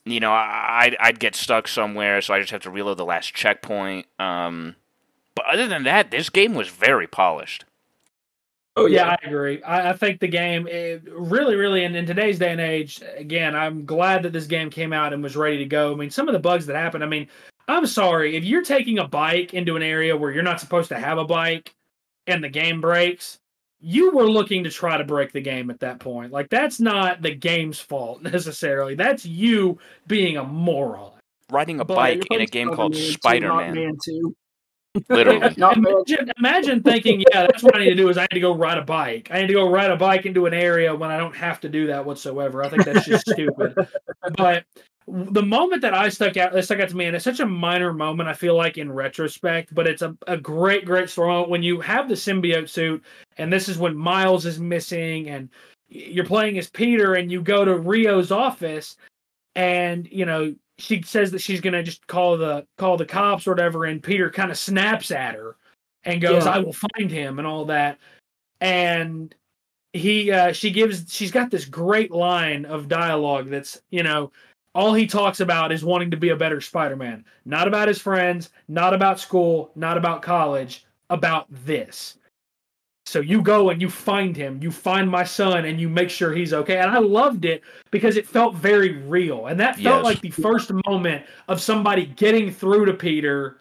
[0.04, 3.04] you know, I- I'd I'd get stuck somewhere, so I just have to reload the
[3.04, 4.06] last checkpoint.
[4.18, 4.76] Um,
[5.34, 7.64] but other than that, this game was very polished.
[8.78, 9.62] Oh Yeah, I agree.
[9.62, 13.54] I, I think the game it really, really, in, in today's day and age, again,
[13.54, 15.92] I'm glad that this game came out and was ready to go.
[15.92, 17.02] I mean, some of the bugs that happened.
[17.02, 17.26] I mean,
[17.68, 20.98] I'm sorry if you're taking a bike into an area where you're not supposed to
[20.98, 21.74] have a bike,
[22.26, 23.38] and the game breaks.
[23.80, 26.32] You were looking to try to break the game at that point.
[26.32, 28.94] Like that's not the game's fault necessarily.
[28.94, 31.12] That's you being a moron.
[31.50, 34.36] Riding a But bike in a game called Spider-Man, Spider Man, Man 2.
[35.10, 35.54] literally.
[35.56, 38.56] Imagine, imagine thinking, yeah, that's what I need to do is I need to go
[38.56, 39.28] ride a bike.
[39.30, 41.68] I need to go ride a bike into an area when I don't have to
[41.68, 42.64] do that whatsoever.
[42.64, 43.74] I think that's just stupid.
[44.36, 44.64] But
[45.08, 47.46] the moment that I stuck out, that stuck out to me, and it's such a
[47.46, 51.50] minor moment, I feel like in retrospect, but it's a, a great, great story moment
[51.50, 53.04] when you have the symbiote suit,
[53.38, 55.48] and this is when Miles is missing, and
[55.88, 58.96] you're playing as Peter, and you go to Rio's office,
[59.54, 63.52] and you know she says that she's gonna just call the call the cops or
[63.52, 65.56] whatever, and Peter kind of snaps at her
[66.04, 66.52] and goes, Yeah.
[66.52, 67.98] "I will find him," and all that,
[68.60, 69.32] and
[69.92, 74.32] he uh, she gives she's got this great line of dialogue that's you know
[74.76, 78.50] all he talks about is wanting to be a better Spider-Man, not about his friends,
[78.68, 82.18] not about school, not about college, about this.
[83.06, 86.34] So you go and you find him, you find my son, and you make sure
[86.34, 86.78] he's okay.
[86.78, 89.46] And I loved it because it felt very real.
[89.46, 90.04] And that felt Yes.
[90.04, 93.58] like the first moment of somebody getting through to Peter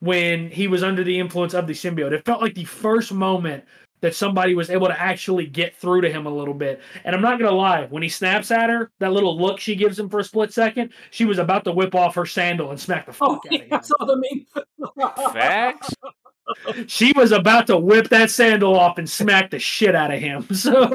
[0.00, 2.12] when he was under the influence of the symbiote.
[2.12, 3.64] It felt like the first moment
[4.02, 6.80] that somebody was able to actually get through to him a little bit.
[7.04, 9.98] And I'm not gonna lie, when he snaps at her, that little look she gives
[9.98, 13.06] him for a split second, she was about to whip off her sandal and smack
[13.06, 15.32] the fuck Oh, out yeah, I of saw the meme.
[15.32, 15.94] Facts.
[16.88, 20.46] She was about to whip that sandal off and smack the shit out of him.
[20.54, 20.90] So,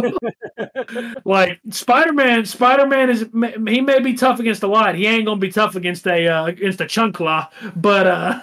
[1.26, 3.28] like Spider-Man, Spider-Man is
[3.68, 4.94] he may be tough against a lot.
[4.96, 7.48] He ain't gonna be tough against a uh, against a chancla,
[7.78, 8.42] but uh.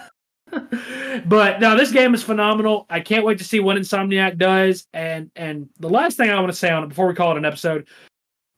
[0.51, 2.85] But no, this game is phenomenal.
[2.89, 4.87] I can't wait to see what Insomniac does.
[4.93, 7.37] And and the last thing I want to say on it before we call it
[7.37, 7.87] an episode,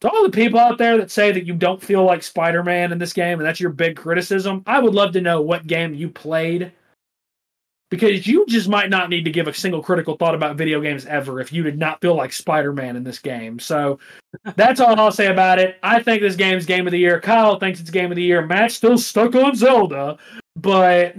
[0.01, 2.97] to all the people out there that say that you don't feel like Spider-Man in
[2.97, 6.09] this game, and that's your big criticism, I would love to know what game you
[6.09, 6.71] played.
[7.89, 11.05] Because you just might not need to give a single critical thought about video games
[11.05, 13.59] ever if you did not feel like Spider-Man in this game.
[13.59, 13.97] So
[14.57, 15.77] that's all I'll say about it.
[15.81, 17.21] I think this game's game of the year.
[17.21, 18.45] Kyle thinks it's game of the year.
[18.45, 20.17] Matt's still stuck on Zelda,
[20.57, 21.15] but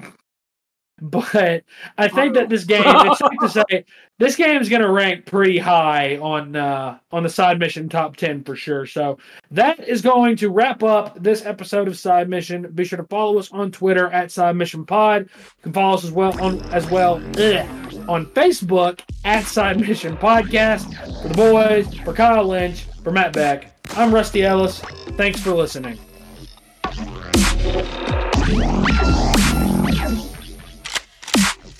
[1.03, 1.63] but
[1.97, 3.85] I think that this game, it's safe to say,
[4.19, 8.17] this game is going to rank pretty high on uh, on the side mission top
[8.17, 8.85] ten for sure.
[8.85, 9.19] So
[9.53, 12.69] that is going to wrap up this episode of Side Mission.
[12.73, 15.23] Be sure to follow us on Twitter at Side Mission Pod.
[15.23, 20.17] You can follow us as well on as well ugh, on Facebook at Side Mission
[20.17, 20.93] Podcast.
[21.23, 24.81] For the boys, for Kyle Lynch, for Matt Beck, I'm Rusty Ellis.
[25.17, 25.99] Thanks for listening.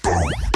[0.09, 0.48] Go.